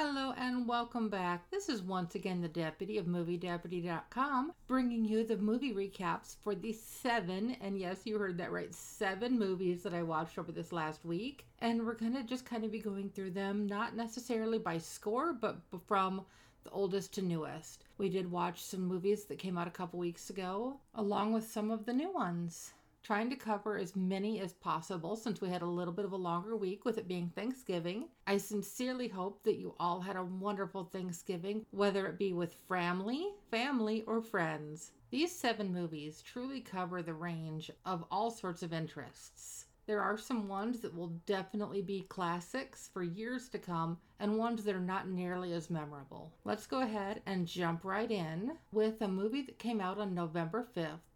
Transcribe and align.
Hello 0.00 0.32
and 0.36 0.68
welcome 0.68 1.08
back. 1.08 1.50
This 1.50 1.68
is 1.68 1.82
once 1.82 2.14
again 2.14 2.40
the 2.40 2.46
Deputy 2.46 2.98
of 2.98 3.06
MovieDeputy.com 3.06 4.52
bringing 4.68 5.04
you 5.04 5.24
the 5.24 5.38
movie 5.38 5.74
recaps 5.74 6.36
for 6.44 6.54
the 6.54 6.72
seven, 6.72 7.56
and 7.60 7.76
yes, 7.76 8.02
you 8.04 8.16
heard 8.16 8.38
that 8.38 8.52
right, 8.52 8.72
seven 8.72 9.36
movies 9.36 9.82
that 9.82 9.94
I 9.94 10.04
watched 10.04 10.38
over 10.38 10.52
this 10.52 10.70
last 10.70 11.04
week. 11.04 11.46
And 11.58 11.84
we're 11.84 11.94
going 11.94 12.14
to 12.14 12.22
just 12.22 12.46
kind 12.46 12.62
of 12.62 12.70
be 12.70 12.78
going 12.78 13.10
through 13.10 13.32
them, 13.32 13.66
not 13.66 13.96
necessarily 13.96 14.60
by 14.60 14.78
score, 14.78 15.32
but 15.32 15.58
from 15.88 16.24
the 16.62 16.70
oldest 16.70 17.14
to 17.14 17.22
newest. 17.22 17.82
We 17.98 18.08
did 18.08 18.30
watch 18.30 18.62
some 18.62 18.86
movies 18.86 19.24
that 19.24 19.40
came 19.40 19.58
out 19.58 19.66
a 19.66 19.72
couple 19.72 19.98
weeks 19.98 20.30
ago, 20.30 20.78
along 20.94 21.32
with 21.32 21.50
some 21.50 21.72
of 21.72 21.86
the 21.86 21.92
new 21.92 22.12
ones 22.12 22.72
trying 23.08 23.30
to 23.30 23.36
cover 23.36 23.78
as 23.78 23.96
many 23.96 24.38
as 24.38 24.52
possible 24.52 25.16
since 25.16 25.40
we 25.40 25.48
had 25.48 25.62
a 25.62 25.66
little 25.66 25.94
bit 25.94 26.04
of 26.04 26.12
a 26.12 26.16
longer 26.16 26.54
week 26.54 26.84
with 26.84 26.98
it 26.98 27.08
being 27.08 27.32
Thanksgiving. 27.34 28.06
I 28.26 28.36
sincerely 28.36 29.08
hope 29.08 29.42
that 29.44 29.56
you 29.56 29.74
all 29.80 29.98
had 29.98 30.16
a 30.16 30.22
wonderful 30.22 30.84
Thanksgiving, 30.84 31.64
whether 31.70 32.06
it 32.06 32.18
be 32.18 32.34
with 32.34 32.52
family, 32.68 33.30
family, 33.50 34.02
or 34.06 34.20
friends. 34.20 34.92
These 35.08 35.34
seven 35.34 35.72
movies 35.72 36.20
truly 36.20 36.60
cover 36.60 37.00
the 37.00 37.14
range 37.14 37.70
of 37.86 38.04
all 38.10 38.30
sorts 38.30 38.62
of 38.62 38.74
interests. 38.74 39.64
There 39.86 40.02
are 40.02 40.18
some 40.18 40.46
ones 40.46 40.80
that 40.80 40.94
will 40.94 41.18
definitely 41.24 41.80
be 41.80 42.02
classics 42.10 42.90
for 42.92 43.02
years 43.02 43.48
to 43.48 43.58
come, 43.58 43.96
and 44.20 44.36
ones 44.36 44.64
that 44.64 44.74
are 44.74 44.80
not 44.80 45.08
nearly 45.08 45.54
as 45.54 45.70
memorable. 45.70 46.34
Let's 46.44 46.66
go 46.66 46.82
ahead 46.82 47.22
and 47.24 47.46
jump 47.46 47.86
right 47.86 48.10
in 48.10 48.58
with 48.70 49.00
a 49.00 49.08
movie 49.08 49.40
that 49.40 49.58
came 49.58 49.80
out 49.80 49.96
on 49.96 50.14
November 50.14 50.68
5th 50.76 51.07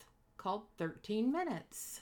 called 0.42 0.62
13 0.78 1.30
Minutes. 1.30 2.00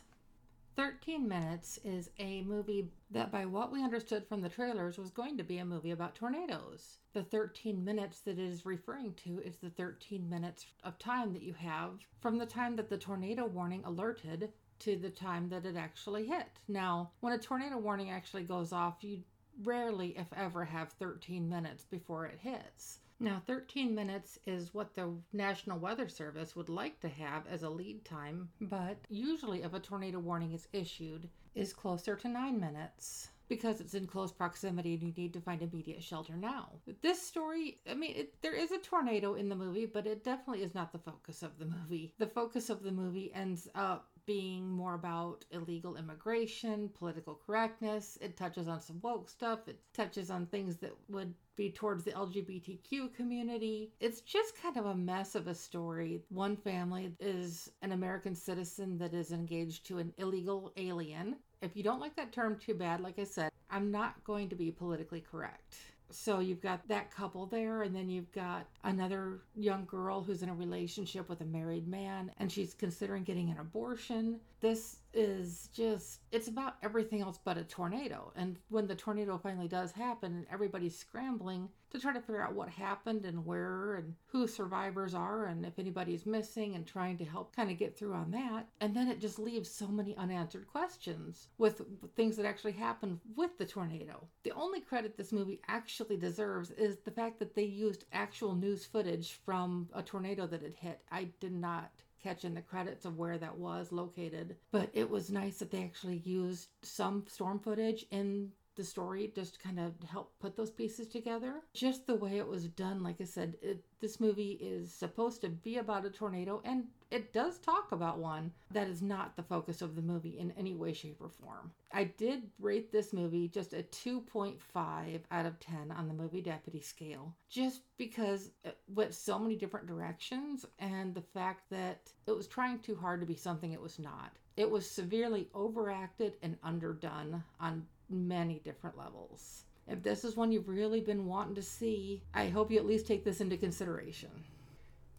13 0.77 1.29
Minutes 1.29 1.79
is 1.85 2.09
a 2.19 2.41
movie 2.43 2.89
that, 3.11 3.31
by 3.31 3.45
what 3.45 3.70
we 3.70 3.84
understood 3.84 4.27
from 4.27 4.41
the 4.41 4.48
trailers, 4.48 4.97
was 4.97 5.11
going 5.11 5.37
to 5.37 5.45
be 5.45 5.59
a 5.59 5.64
movie 5.64 5.91
about 5.91 6.14
tornadoes. 6.14 7.01
The 7.12 7.23
13 7.23 7.84
minutes 7.84 8.20
that 8.20 8.39
it 8.39 8.51
is 8.51 8.64
referring 8.64 9.12
to 9.25 9.41
is 9.41 9.56
the 9.56 9.69
13 9.69 10.27
minutes 10.27 10.64
of 10.84 10.98
time 10.98 11.34
that 11.34 11.42
you 11.42 11.53
have 11.53 11.98
from 12.23 12.39
the 12.39 12.47
time 12.47 12.77
that 12.77 12.89
the 12.89 12.97
tornado 12.97 13.45
warning 13.45 13.83
alerted 13.84 14.51
to 14.79 14.97
the 14.97 15.11
time 15.11 15.51
that 15.51 15.67
it 15.67 15.77
actually 15.77 16.27
hit. 16.27 16.48
Now, 16.67 17.11
when 17.20 17.34
a 17.34 17.39
tornado 17.39 17.77
warning 17.77 18.11
actually 18.11 18.45
goes 18.45 18.73
off, 18.73 19.03
you 19.03 19.19
rarely, 19.64 20.16
if 20.16 20.33
ever, 20.36 20.64
have 20.64 20.92
13 20.92 21.48
minutes 21.48 21.84
before 21.84 22.27
it 22.27 22.39
hits. 22.41 22.98
Now, 23.19 23.42
13 23.47 23.94
minutes 23.94 24.39
is 24.47 24.72
what 24.72 24.94
the 24.94 25.12
National 25.33 25.78
Weather 25.78 26.08
Service 26.08 26.56
would 26.56 26.70
like 26.70 27.00
to 27.00 27.08
have 27.08 27.47
as 27.47 27.62
a 27.62 27.69
lead 27.69 28.05
time, 28.05 28.48
but 28.62 28.97
usually 29.11 29.62
if 29.62 29.75
a 29.75 29.80
tornado 29.80 30.19
warning 30.19 30.52
is 30.52 30.69
issued, 30.72 31.28
is 31.55 31.75
closer 31.75 32.17
to 32.17 32.28
9 32.28 32.58
minutes 32.58 33.28
because 33.50 33.80
it's 33.80 33.94
in 33.94 34.06
close 34.06 34.30
proximity 34.30 34.94
and 34.94 35.02
you 35.02 35.12
need 35.17 35.33
to 35.34 35.41
find 35.41 35.61
immediate 35.61 36.02
shelter 36.02 36.36
now. 36.36 36.69
This 37.02 37.20
story, 37.20 37.80
I 37.91 37.95
mean, 37.95 38.14
it, 38.17 38.41
there 38.42 38.55
is 38.55 38.70
a 38.70 38.78
tornado 38.78 39.34
in 39.34 39.48
the 39.48 39.56
movie, 39.56 39.86
but 39.86 40.06
it 40.06 40.24
definitely 40.24 40.62
is 40.62 40.74
not 40.74 40.92
the 40.92 40.98
focus 40.98 41.42
of 41.42 41.58
the 41.58 41.67
movie. 41.67 42.14
The 42.19 42.28
focus 42.28 42.70
of 42.70 42.83
the 42.84 42.92
movie 42.92 43.33
ends 43.34 43.69
up 43.74 44.08
being 44.31 44.70
more 44.70 44.95
about 44.95 45.45
illegal 45.50 45.97
immigration, 45.97 46.89
political 46.97 47.41
correctness. 47.45 48.17
It 48.20 48.36
touches 48.36 48.69
on 48.69 48.81
some 48.81 49.00
woke 49.03 49.28
stuff. 49.28 49.67
It 49.67 49.81
touches 49.92 50.31
on 50.31 50.47
things 50.47 50.77
that 50.77 50.92
would 51.09 51.34
be 51.56 51.73
towards 51.73 52.05
the 52.05 52.12
LGBTQ 52.12 53.12
community. 53.12 53.91
It's 53.98 54.20
just 54.20 54.55
kind 54.62 54.77
of 54.77 54.86
a 54.86 54.95
mess 54.95 55.34
of 55.34 55.48
a 55.48 55.55
story. 55.55 56.23
One 56.28 56.56
family 56.56 57.12
is 57.19 57.73
an 57.83 57.91
American 57.91 58.36
citizen 58.36 58.98
that 58.98 59.14
is 59.14 59.33
engaged 59.33 59.84
to 59.86 59.98
an 59.98 60.12
illegal 60.17 60.73
alien. 60.77 61.34
If 61.61 61.77
you 61.77 61.83
don't 61.83 61.98
like 61.98 62.14
that 62.14 62.31
term 62.31 62.56
too 62.56 62.75
bad, 62.75 63.01
like 63.01 63.19
I 63.19 63.25
said, 63.25 63.51
I'm 63.69 63.91
not 63.91 64.23
going 64.23 64.48
to 64.51 64.55
be 64.55 64.70
politically 64.70 65.25
correct. 65.28 65.75
So 66.12 66.41
you've 66.41 66.61
got 66.61 66.86
that 66.89 67.11
couple 67.11 67.46
there, 67.46 67.83
and 67.83 67.95
then 67.95 68.08
you've 68.08 68.33
got 68.33 68.67
another 68.85 69.40
young 69.55 69.85
girl 69.85 70.23
who's 70.23 70.42
in 70.42 70.48
a 70.48 70.55
relationship 70.55 71.29
with 71.29 71.40
a 71.40 71.45
married 71.45 71.89
man, 71.89 72.33
and 72.39 72.51
she's 72.51 72.74
considering 72.74 73.24
getting 73.24 73.51
an 73.51 73.58
abortion. 73.58 74.40
This 74.61 74.99
is 75.13 75.69
just, 75.73 76.21
it's 76.33 76.48
about 76.48 76.77
everything 76.83 77.21
else 77.21 77.39
but 77.43 77.59
a 77.59 77.65
tornado. 77.65 78.33
And 78.37 78.57
when 78.69 78.87
the 78.87 78.95
tornado 78.95 79.39
finally 79.39 79.69
does 79.69 79.93
happen, 79.93 80.35
and 80.35 80.47
everybody's 80.51 80.97
scrambling 80.97 81.69
to 81.91 81.98
try 81.98 82.13
to 82.13 82.21
figure 82.21 82.43
out 82.43 82.55
what 82.55 82.69
happened 82.69 83.25
and 83.25 83.45
where 83.45 83.97
and 83.97 84.15
who 84.27 84.47
survivors 84.47 85.13
are 85.13 85.47
and 85.47 85.67
if 85.67 85.79
anybody's 85.79 86.25
missing 86.25 86.75
and 86.75 86.87
trying 86.87 87.19
to 87.19 87.25
help 87.25 87.55
kind 87.55 87.71
of 87.71 87.79
get 87.79 87.97
through 87.97 88.15
on 88.15 88.31
that. 88.31 88.69
And 88.81 88.95
then 88.95 89.09
it 89.09 89.21
just 89.21 89.39
leaves 89.39 89.71
so 89.71 89.89
many 89.89 90.17
unanswered 90.17 90.69
questions 90.69 91.48
with 91.59 91.83
things 92.15 92.37
that 92.37 92.47
actually 92.47 92.73
happened 92.73 93.19
with 93.37 93.59
the 93.59 93.67
tornado. 93.67 94.27
The 94.45 94.53
only 94.53 94.81
credit 94.81 95.17
this 95.17 95.33
movie 95.33 95.61
actually 95.67 96.17
deserves 96.17 96.71
is 96.71 96.98
the 96.98 97.11
fact 97.11 97.39
that 97.41 97.55
they 97.55 97.65
used 97.65 98.05
actual 98.13 98.55
news 98.55 98.85
footage 98.85 99.41
from 99.45 99.89
a 99.92 100.03
tornado 100.03 100.47
that 100.47 100.63
had 100.63 100.75
hit. 100.75 101.01
I 101.11 101.29
did 101.41 101.53
not 101.53 101.91
catching 102.23 102.55
the 102.55 102.61
credits 102.63 103.05
of 103.05 103.17
where 103.17 103.39
that 103.39 103.58
was 103.58 103.92
located. 103.92 104.57
But 104.70 104.91
it 104.92 105.08
was 105.08 105.31
nice 105.31 105.58
that 105.58 105.70
they 105.70 105.83
actually 105.83 106.19
used 106.19 106.69
some 106.83 107.25
storm 107.29 107.58
footage 107.58 108.07
in 108.11 108.51
the 108.77 108.85
story 108.85 109.31
just 109.35 109.63
kind 109.63 109.79
of 109.79 109.92
help 110.08 110.33
put 110.41 110.57
those 110.57 110.70
pieces 110.70 111.08
together. 111.08 111.55
Just 111.75 112.07
the 112.07 112.14
way 112.14 112.39
it 112.39 112.47
was 112.47 112.69
done, 112.69 113.03
like 113.03 113.20
I 113.20 113.25
said, 113.25 113.57
it, 113.63 113.85
this 114.01 114.20
movie 114.20 114.58
is 114.61 114.92
supposed 114.92 115.41
to 115.42 115.48
be 115.48 115.79
about 115.79 116.07
a 116.07 116.11
tornado, 116.11 116.63
and 116.64 116.85
it 117.11 117.33
does 117.33 117.59
talk 117.59 117.92
about 117.92 118.19
one. 118.19 118.53
That 118.70 118.89
is 118.89 119.03
not 119.03 119.36
the 119.36 119.42
focus 119.42 119.83
of 119.83 119.97
the 119.97 120.03
movie 120.03 120.39
in 120.39 120.53
any 120.53 120.75
way, 120.75 120.92
shape, 120.92 121.20
or 121.20 121.29
form. 121.29 121.73
I 121.92 122.05
did 122.05 122.45
rate 122.61 122.92
this 122.92 123.13
movie 123.13 123.48
just 123.48 123.73
a 123.73 123.83
2.5 123.83 125.20
out 125.30 125.47
of 125.47 125.59
10 125.61 125.91
on 125.91 126.09
the 126.09 126.14
movie 126.14 126.41
deputy 126.41 126.80
scale, 126.80 127.35
just 127.48 127.83
because 127.98 128.53
it 128.64 128.79
went 128.94 129.14
so 129.14 129.38
many 129.38 129.56
different 129.56 129.88
directions, 129.88 130.64
and 130.79 131.14
the 131.14 131.20
fact 131.20 131.69
that 131.70 132.11
it 132.26 132.37
was 132.37 132.47
trying 132.47 132.79
too 132.79 132.94
hard 132.94 133.20
to 133.20 133.26
be 133.26 133.35
something 133.35 133.73
it 133.73 133.82
was 133.82 133.99
not. 133.99 134.37
It 134.56 134.70
was 134.70 134.91
severely 134.91 135.49
overacted 135.55 136.37
and 136.43 136.56
underdone 136.62 137.43
on 137.61 137.87
many 138.11 138.61
different 138.61 138.99
levels. 138.99 139.65
If 139.87 140.03
this 140.03 140.25
is 140.25 140.37
one 140.37 140.53
you've 140.53 140.69
really 140.69 141.00
been 141.00 141.26
wanting 141.26 141.55
to 141.55 141.62
see, 141.62 142.23
I 142.35 142.49
hope 142.49 142.71
you 142.71 142.79
at 142.79 142.87
least 142.87 143.06
take 143.06 143.25
this 143.25 143.41
into 143.41 143.56
consideration. 143.56 144.31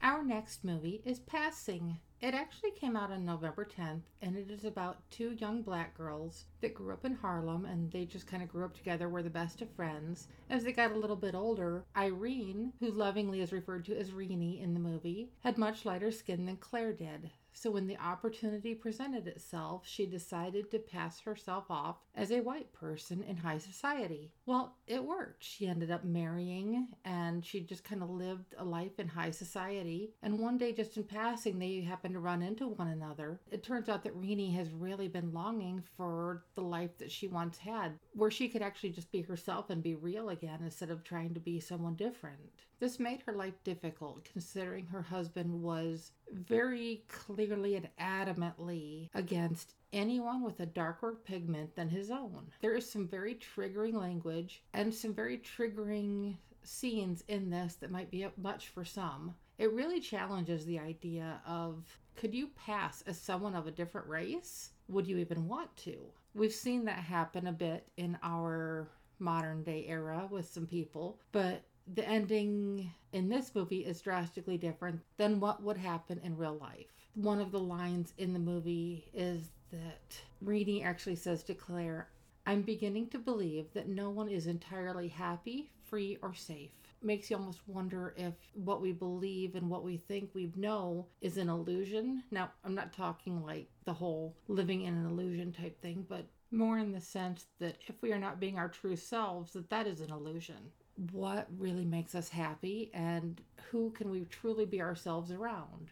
Our 0.03 0.23
next 0.23 0.63
movie 0.63 1.01
is 1.05 1.19
Passing. 1.19 1.99
It 2.21 2.33
actually 2.33 2.71
came 2.71 2.95
out 2.95 3.11
on 3.11 3.25
November 3.25 3.65
10th, 3.65 4.01
and 4.21 4.35
it 4.35 4.49
is 4.49 4.65
about 4.65 5.01
two 5.09 5.33
young 5.33 5.61
black 5.61 5.97
girls 5.97 6.45
that 6.61 6.73
grew 6.73 6.93
up 6.93 7.05
in 7.05 7.15
Harlem 7.15 7.65
and 7.65 7.91
they 7.91 8.05
just 8.05 8.27
kind 8.27 8.41
of 8.41 8.49
grew 8.49 8.65
up 8.65 8.75
together, 8.75 9.09
were 9.09 9.23
the 9.23 9.29
best 9.29 9.61
of 9.61 9.69
friends. 9.71 10.27
As 10.49 10.63
they 10.63 10.71
got 10.71 10.91
a 10.91 10.97
little 10.97 11.15
bit 11.15 11.35
older, 11.35 11.83
Irene, 11.95 12.73
who 12.79 12.91
lovingly 12.91 13.41
is 13.41 13.51
referred 13.51 13.85
to 13.85 13.97
as 13.97 14.11
Reenie 14.11 14.59
in 14.59 14.73
the 14.73 14.79
movie, 14.79 15.31
had 15.41 15.57
much 15.57 15.85
lighter 15.85 16.11
skin 16.11 16.45
than 16.45 16.57
Clare 16.57 16.93
did. 16.93 17.31
So 17.53 17.71
when 17.71 17.87
the 17.87 17.97
opportunity 17.97 18.73
presented 18.75 19.27
itself, 19.27 19.83
she 19.85 20.05
decided 20.05 20.71
to 20.71 20.79
pass 20.79 21.19
herself 21.19 21.65
off 21.69 21.97
as 22.15 22.31
a 22.31 22.41
white 22.41 22.71
person 22.73 23.23
in 23.23 23.37
high 23.37 23.57
society. 23.57 24.31
Well, 24.45 24.75
it 24.87 25.03
worked. 25.03 25.43
She 25.43 25.67
ended 25.67 25.91
up 25.91 26.03
marrying 26.03 26.87
and 27.05 27.45
she 27.45 27.61
just 27.61 27.83
kind 27.83 28.01
of 28.01 28.09
lived 28.09 28.55
a 28.57 28.63
life 28.63 28.99
in 28.99 29.07
high 29.07 29.31
society. 29.31 30.13
And 30.21 30.39
one 30.39 30.57
day, 30.57 30.71
just 30.71 30.97
in 30.97 31.03
passing, 31.03 31.59
they 31.59 31.81
happened 31.81 32.13
to 32.13 32.19
run 32.19 32.41
into 32.41 32.67
one 32.67 32.87
another. 32.87 33.39
It 33.51 33.63
turns 33.63 33.89
out 33.89 34.03
that 34.03 34.15
Reenie 34.15 34.51
has 34.51 34.71
really 34.71 35.07
been 35.07 35.33
longing 35.33 35.83
for 35.97 36.45
the 36.55 36.61
life 36.61 36.97
that 36.97 37.11
she 37.11 37.27
once 37.27 37.57
had, 37.57 37.99
where 38.13 38.31
she 38.31 38.49
could 38.49 38.61
actually 38.61 38.91
just 38.91 39.11
be 39.11 39.21
herself 39.21 39.69
and 39.69 39.83
be 39.83 39.95
real 39.95 40.29
again 40.29 40.59
instead 40.63 40.89
of 40.89 41.03
trying 41.03 41.33
to 41.33 41.39
be 41.39 41.59
someone 41.59 41.95
different. 41.95 42.65
This 42.79 42.99
made 42.99 43.21
her 43.27 43.33
life 43.33 43.63
difficult 43.63 44.25
considering 44.25 44.87
her 44.87 45.03
husband 45.03 45.61
was 45.61 46.11
very 46.33 47.03
clearly 47.07 47.75
and 47.75 47.89
adamantly 47.99 49.09
against 49.13 49.73
anyone 49.93 50.41
with 50.41 50.59
a 50.59 50.65
darker 50.65 51.17
pigment 51.25 51.75
than 51.75 51.89
his 51.89 52.11
own. 52.11 52.51
There 52.61 52.75
is 52.75 52.89
some 52.89 53.07
very 53.07 53.35
triggering 53.35 53.93
language 53.93 54.63
and 54.73 54.93
some 54.93 55.13
very 55.13 55.37
triggering 55.39 56.35
scenes 56.63 57.23
in 57.27 57.49
this 57.49 57.75
that 57.75 57.91
might 57.91 58.11
be 58.11 58.25
much 58.37 58.69
for 58.69 58.85
some. 58.85 59.35
It 59.57 59.73
really 59.73 59.99
challenges 59.99 60.65
the 60.65 60.79
idea 60.79 61.41
of 61.45 61.85
could 62.15 62.33
you 62.33 62.49
pass 62.55 63.03
as 63.07 63.19
someone 63.19 63.55
of 63.55 63.67
a 63.67 63.71
different 63.71 64.07
race? 64.07 64.71
Would 64.89 65.07
you 65.07 65.17
even 65.17 65.47
want 65.47 65.75
to? 65.77 65.97
We've 66.33 66.53
seen 66.53 66.85
that 66.85 66.99
happen 66.99 67.47
a 67.47 67.51
bit 67.51 67.87
in 67.97 68.17
our 68.23 68.89
modern 69.19 69.63
day 69.63 69.85
era 69.87 70.27
with 70.29 70.49
some 70.49 70.65
people, 70.65 71.19
but 71.31 71.63
the 71.93 72.07
ending 72.07 72.93
in 73.11 73.27
this 73.27 73.53
movie 73.53 73.85
is 73.85 74.01
drastically 74.01 74.57
different 74.57 75.01
than 75.17 75.39
what 75.39 75.61
would 75.61 75.77
happen 75.77 76.21
in 76.23 76.37
real 76.37 76.55
life. 76.55 76.87
One 77.15 77.41
of 77.41 77.51
the 77.51 77.59
lines 77.59 78.13
in 78.17 78.31
the 78.33 78.39
movie 78.39 79.09
is 79.13 79.49
that 79.71 80.21
Reenie 80.41 80.83
actually 80.83 81.17
says 81.17 81.43
to 81.43 81.53
Clare, 81.53 82.07
I'm 82.45 82.61
beginning 82.61 83.07
to 83.09 83.19
believe 83.19 83.73
that 83.73 83.89
no 83.89 84.09
one 84.09 84.29
is 84.29 84.47
entirely 84.47 85.09
happy, 85.09 85.69
free, 85.83 86.17
or 86.21 86.33
safe. 86.33 86.71
Makes 87.03 87.29
you 87.29 87.37
almost 87.37 87.67
wonder 87.67 88.13
if 88.15 88.33
what 88.53 88.81
we 88.81 88.93
believe 88.93 89.55
and 89.55 89.69
what 89.69 89.83
we 89.83 89.97
think 89.97 90.29
we 90.33 90.51
know 90.55 91.07
is 91.19 91.37
an 91.37 91.49
illusion. 91.49 92.23
Now, 92.31 92.51
I'm 92.63 92.75
not 92.75 92.93
talking 92.93 93.43
like 93.43 93.67
the 93.85 93.93
whole 93.93 94.35
living 94.47 94.83
in 94.83 94.93
an 94.93 95.07
illusion 95.07 95.51
type 95.51 95.81
thing, 95.81 96.05
but 96.07 96.25
more 96.51 96.77
in 96.77 96.91
the 96.91 97.01
sense 97.01 97.47
that 97.59 97.77
if 97.87 98.01
we 98.01 98.13
are 98.13 98.19
not 98.19 98.39
being 98.39 98.57
our 98.57 98.69
true 98.69 98.95
selves, 98.95 99.53
that 99.53 99.69
that 99.69 99.87
is 99.87 100.01
an 100.01 100.11
illusion 100.11 100.71
what 101.11 101.47
really 101.57 101.85
makes 101.85 102.13
us 102.13 102.29
happy 102.29 102.91
and 102.93 103.41
who 103.71 103.89
can 103.91 104.09
we 104.09 104.21
truly 104.25 104.65
be 104.65 104.81
ourselves 104.81 105.31
around. 105.31 105.91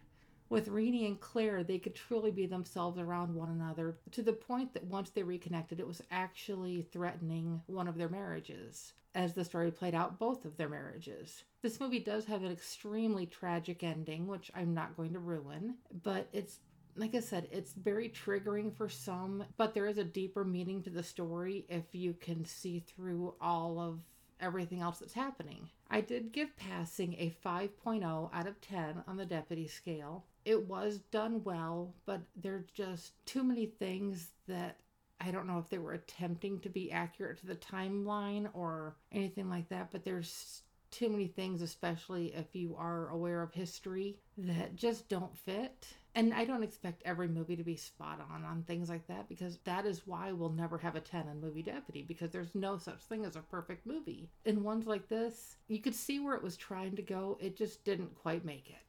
With 0.50 0.67
Renee 0.67 1.06
and 1.06 1.19
Clare, 1.19 1.63
they 1.63 1.77
could 1.77 1.95
truly 1.95 2.31
be 2.31 2.47
themselves 2.47 2.97
around 2.97 3.33
one 3.33 3.50
another 3.50 3.97
to 4.11 4.23
the 4.23 4.33
point 4.33 4.73
that 4.73 4.83
once 4.83 5.11
they 5.11 5.21
reconnected, 5.21 5.79
it 5.79 5.88
was 5.88 6.01
actually 6.09 6.81
threatening 6.81 7.61
one 7.67 7.88
of 7.88 7.97
their 7.97 8.09
marriages. 8.09 8.94
As 9.15 9.33
the 9.33 9.45
story 9.45 9.71
played 9.71 9.95
out, 9.95 10.19
both 10.19 10.45
of 10.45 10.57
their 10.57 10.69
marriages. 10.69 11.44
This 11.61 11.79
movie 11.79 12.00
does 12.00 12.25
have 12.25 12.44
an 12.44 12.51
extremely 12.51 13.25
tragic 13.25 13.83
ending, 13.83 14.27
which 14.27 14.51
I'm 14.56 14.73
not 14.73 14.95
going 14.95 15.13
to 15.13 15.19
ruin, 15.19 15.75
but 16.03 16.27
it's 16.33 16.59
like 16.95 17.15
I 17.15 17.21
said, 17.21 17.47
it's 17.51 17.73
very 17.73 18.09
triggering 18.09 18.75
for 18.75 18.89
some, 18.89 19.45
but 19.57 19.73
there 19.73 19.88
is 19.88 19.97
a 19.97 20.03
deeper 20.03 20.44
meaning 20.44 20.83
to 20.83 20.89
the 20.89 21.03
story 21.03 21.65
if 21.69 21.83
you 21.94 22.13
can 22.13 22.44
see 22.44 22.79
through 22.79 23.35
all 23.39 23.79
of 23.79 24.01
everything 24.39 24.81
else 24.81 25.00
that's 25.00 25.13
happening. 25.13 25.69
I 25.89 26.01
did 26.01 26.31
give 26.31 26.56
passing 26.57 27.13
a 27.13 27.36
5.0 27.45 28.30
out 28.33 28.47
of 28.47 28.62
10 28.62 29.03
on 29.07 29.18
the 29.18 29.25
deputy 29.25 29.68
scale. 29.68 30.25
It 30.45 30.68
was 30.68 31.00
done 31.12 31.44
well, 31.44 31.94
but 32.06 32.21
there's 32.36 32.65
just 32.74 33.13
too 33.25 33.44
many 33.44 33.65
things 33.65 34.30
that 34.47 34.77
I 35.21 35.31
don't 35.31 35.47
know 35.47 35.59
if 35.59 35.69
they 35.69 35.80
were 35.80 35.94
attempting 35.94 36.59
to 36.62 36.69
be 36.69 36.91
accurate 36.91 37.39
to 37.39 37.47
the 37.47 37.56
timeline 37.56 38.50
or 38.53 38.95
anything 39.12 39.50
like 39.50 39.68
that, 39.69 39.91
but 39.91 40.06
there's 40.06 40.62
too 40.92 41.09
many 41.09 41.27
things, 41.27 41.62
especially 41.62 42.33
if 42.33 42.56
you 42.56 42.75
are 42.77 43.09
aware 43.09 43.42
of 43.42 43.53
history, 43.53 44.18
that 44.38 44.75
just 44.75 45.09
don't 45.09 45.38
fit. 45.38 45.88
And 46.19 46.33
I 46.33 46.44
don't 46.44 46.63
expect 46.63 47.01
every 47.06 47.30
movie 47.30 47.56
to 47.56 47.63
be 47.63 47.77
spot 47.77 48.19
on 48.30 48.44
on 48.44 48.63
things 48.63 48.89
like 48.89 49.07
that 49.07 49.30
because 49.30 49.57
that 49.60 49.86
is 49.86 50.06
why 50.06 50.33
we'll 50.33 50.51
never 50.51 50.77
have 50.77 50.98
a 50.98 51.00
10 51.00 51.30
on 51.30 51.39
Movie 51.39 51.63
Deputy 51.63 52.01
because 52.01 52.30
there's 52.30 52.54
no 52.54 52.77
such 52.77 53.00
thing 53.06 53.24
as 53.24 53.38
a 53.38 53.42
perfect 53.42 53.86
movie. 53.86 54.30
In 54.44 54.62
ones 54.62 54.86
like 54.86 55.07
this, 55.07 55.56
you 55.69 55.80
could 55.80 55.95
see 55.95 56.19
where 56.19 56.36
it 56.36 56.44
was 56.44 56.57
trying 56.57 56.98
to 56.98 57.01
go, 57.01 57.38
it 57.39 57.56
just 57.56 57.86
didn't 57.86 58.16
quite 58.16 58.44
make 58.44 58.69
it. 58.69 58.83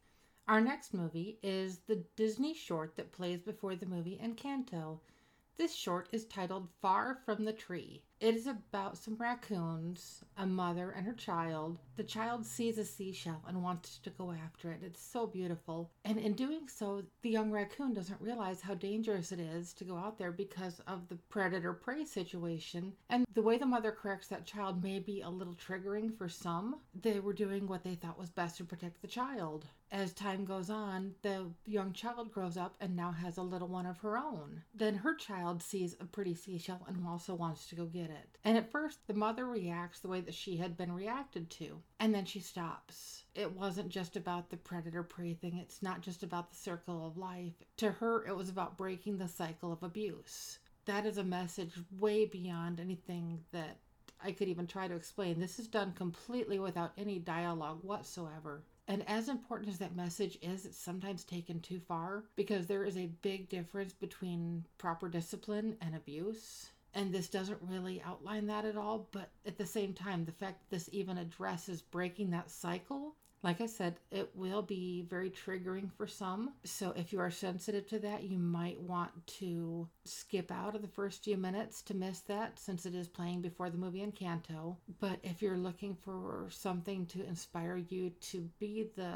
Our 0.49 0.59
next 0.59 0.93
movie 0.93 1.39
is 1.41 1.79
the 1.87 2.03
Disney 2.17 2.53
short 2.53 2.97
that 2.97 3.13
plays 3.13 3.39
before 3.39 3.77
the 3.77 3.85
movie 3.85 4.19
Encanto. 4.21 4.99
This 5.55 5.73
short 5.73 6.09
is 6.11 6.25
titled 6.25 6.67
Far 6.81 7.19
from 7.25 7.45
the 7.45 7.53
Tree. 7.53 8.03
It 8.21 8.35
is 8.35 8.45
about 8.45 8.99
some 8.99 9.15
raccoons, 9.15 10.23
a 10.37 10.45
mother 10.45 10.91
and 10.91 11.07
her 11.07 11.13
child. 11.13 11.79
The 11.95 12.03
child 12.03 12.45
sees 12.45 12.77
a 12.77 12.85
seashell 12.85 13.41
and 13.47 13.63
wants 13.63 13.97
to 14.03 14.11
go 14.11 14.31
after 14.31 14.71
it. 14.71 14.81
It's 14.83 15.01
so 15.01 15.25
beautiful. 15.25 15.89
And 16.05 16.19
in 16.19 16.33
doing 16.33 16.67
so, 16.67 17.01
the 17.23 17.31
young 17.31 17.49
raccoon 17.49 17.95
doesn't 17.95 18.21
realize 18.21 18.61
how 18.61 18.75
dangerous 18.75 19.31
it 19.31 19.39
is 19.39 19.73
to 19.73 19.85
go 19.85 19.97
out 19.97 20.19
there 20.19 20.31
because 20.31 20.81
of 20.81 21.07
the 21.07 21.15
predator 21.29 21.73
prey 21.73 22.05
situation. 22.05 22.93
And 23.09 23.25
the 23.33 23.41
way 23.41 23.57
the 23.57 23.65
mother 23.65 23.91
corrects 23.91 24.27
that 24.27 24.45
child 24.45 24.83
may 24.83 24.99
be 24.99 25.21
a 25.21 25.29
little 25.29 25.55
triggering 25.55 26.15
for 26.15 26.29
some. 26.29 26.75
They 26.93 27.19
were 27.19 27.33
doing 27.33 27.65
what 27.65 27.83
they 27.83 27.95
thought 27.95 28.19
was 28.19 28.29
best 28.29 28.57
to 28.57 28.65
protect 28.65 29.01
the 29.01 29.07
child. 29.07 29.65
As 29.91 30.13
time 30.13 30.45
goes 30.45 30.69
on, 30.69 31.15
the 31.21 31.47
young 31.65 31.91
child 31.91 32.31
grows 32.31 32.55
up 32.55 32.75
and 32.79 32.95
now 32.95 33.11
has 33.11 33.37
a 33.37 33.41
little 33.41 33.67
one 33.67 33.85
of 33.85 33.97
her 33.97 34.17
own. 34.17 34.61
Then 34.73 34.95
her 34.95 35.15
child 35.15 35.61
sees 35.61 35.97
a 35.99 36.05
pretty 36.05 36.33
seashell 36.33 36.85
and 36.87 37.05
also 37.05 37.33
wants 37.33 37.67
to 37.67 37.75
go 37.75 37.85
get 37.85 38.10
And 38.43 38.57
at 38.57 38.71
first, 38.71 39.07
the 39.07 39.13
mother 39.13 39.45
reacts 39.45 39.99
the 39.99 40.07
way 40.07 40.21
that 40.21 40.33
she 40.33 40.57
had 40.57 40.75
been 40.77 40.91
reacted 40.91 41.49
to, 41.51 41.81
and 41.99 42.13
then 42.13 42.25
she 42.25 42.39
stops. 42.39 43.25
It 43.35 43.51
wasn't 43.55 43.89
just 43.89 44.15
about 44.15 44.49
the 44.49 44.57
predator 44.57 45.03
prey 45.03 45.33
thing, 45.33 45.57
it's 45.57 45.81
not 45.81 46.01
just 46.01 46.23
about 46.23 46.49
the 46.49 46.55
circle 46.55 47.05
of 47.05 47.17
life. 47.17 47.53
To 47.77 47.91
her, 47.91 48.25
it 48.25 48.35
was 48.35 48.49
about 48.49 48.77
breaking 48.77 49.17
the 49.17 49.27
cycle 49.27 49.71
of 49.71 49.83
abuse. 49.83 50.59
That 50.85 51.05
is 51.05 51.17
a 51.17 51.23
message 51.23 51.73
way 51.91 52.25
beyond 52.25 52.79
anything 52.79 53.43
that 53.51 53.77
I 54.23 54.31
could 54.31 54.47
even 54.47 54.67
try 54.67 54.87
to 54.87 54.95
explain. 54.95 55.39
This 55.39 55.59
is 55.59 55.67
done 55.67 55.93
completely 55.93 56.59
without 56.59 56.93
any 56.97 57.19
dialogue 57.19 57.79
whatsoever. 57.83 58.63
And 58.87 59.07
as 59.07 59.29
important 59.29 59.69
as 59.69 59.77
that 59.79 59.95
message 59.95 60.37
is, 60.41 60.65
it's 60.65 60.77
sometimes 60.77 61.23
taken 61.23 61.59
too 61.61 61.79
far 61.79 62.25
because 62.35 62.67
there 62.67 62.83
is 62.83 62.97
a 62.97 63.11
big 63.21 63.47
difference 63.47 63.93
between 63.93 64.65
proper 64.77 65.07
discipline 65.07 65.77
and 65.81 65.95
abuse. 65.95 66.71
And 66.93 67.13
this 67.13 67.29
doesn't 67.29 67.59
really 67.61 68.01
outline 68.05 68.47
that 68.47 68.65
at 68.65 68.75
all, 68.75 69.07
but 69.11 69.29
at 69.45 69.57
the 69.57 69.65
same 69.65 69.93
time, 69.93 70.25
the 70.25 70.31
fact 70.31 70.59
that 70.59 70.75
this 70.75 70.89
even 70.91 71.17
addresses 71.17 71.81
breaking 71.81 72.31
that 72.31 72.51
cycle 72.51 73.15
like 73.43 73.59
I 73.59 73.65
said, 73.65 73.95
it 74.11 74.29
will 74.35 74.61
be 74.61 75.01
very 75.09 75.31
triggering 75.31 75.91
for 75.91 76.05
some. 76.05 76.53
So 76.63 76.93
if 76.95 77.11
you 77.11 77.19
are 77.19 77.31
sensitive 77.31 77.87
to 77.87 77.99
that, 77.99 78.23
you 78.23 78.37
might 78.37 78.79
want 78.79 79.11
to 79.39 79.87
skip 80.05 80.51
out 80.51 80.75
of 80.75 80.83
the 80.83 80.87
first 80.87 81.23
few 81.23 81.37
minutes 81.37 81.81
to 81.83 81.95
miss 81.95 82.19
that 82.21 82.59
since 82.59 82.85
it 82.85 82.93
is 82.93 83.07
playing 83.07 83.41
before 83.41 83.71
the 83.71 83.77
movie 83.77 84.05
Encanto. 84.05 84.75
But 84.99 85.19
if 85.23 85.41
you're 85.41 85.57
looking 85.57 85.95
for 85.95 86.47
something 86.51 87.07
to 87.07 87.25
inspire 87.25 87.77
you 87.77 88.11
to 88.21 88.47
be 88.59 88.89
the 88.95 89.13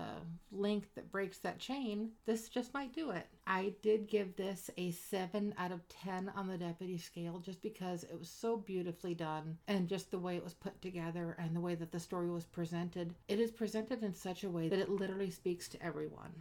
link 0.52 0.88
that 0.96 1.12
breaks 1.12 1.38
that 1.40 1.60
chain, 1.60 2.10
this 2.26 2.50
just 2.50 2.74
might 2.74 2.94
do 2.94 3.12
it. 3.12 3.28
I 3.48 3.74
did 3.84 4.08
give 4.08 4.36
this 4.36 4.72
a 4.76 4.92
7 4.92 5.54
out 5.58 5.72
of 5.72 5.88
10 5.88 6.32
on 6.36 6.48
the 6.48 6.58
deputy 6.58 6.98
scale 6.98 7.40
just 7.40 7.62
because 7.62 8.04
it 8.04 8.18
was 8.18 8.30
so 8.30 8.58
beautifully 8.58 9.14
done 9.14 9.58
and 9.68 9.88
just 9.88 10.10
the 10.10 10.18
way 10.18 10.36
it 10.36 10.44
was 10.44 10.56
put 10.56 10.82
together 10.82 11.36
and 11.38 11.56
the 11.56 11.62
way 11.62 11.76
that 11.76 11.92
the 11.92 12.00
story 12.00 12.30
was 12.30 12.46
presented. 12.46 13.14
It 13.28 13.40
is 13.40 13.52
presented 13.52 14.02
in 14.02 14.16
such 14.16 14.44
a 14.44 14.50
way 14.50 14.68
that 14.70 14.80
it 14.80 14.90
literally 14.90 15.30
speaks 15.30 15.68
to 15.70 15.84
everyone. 15.84 16.34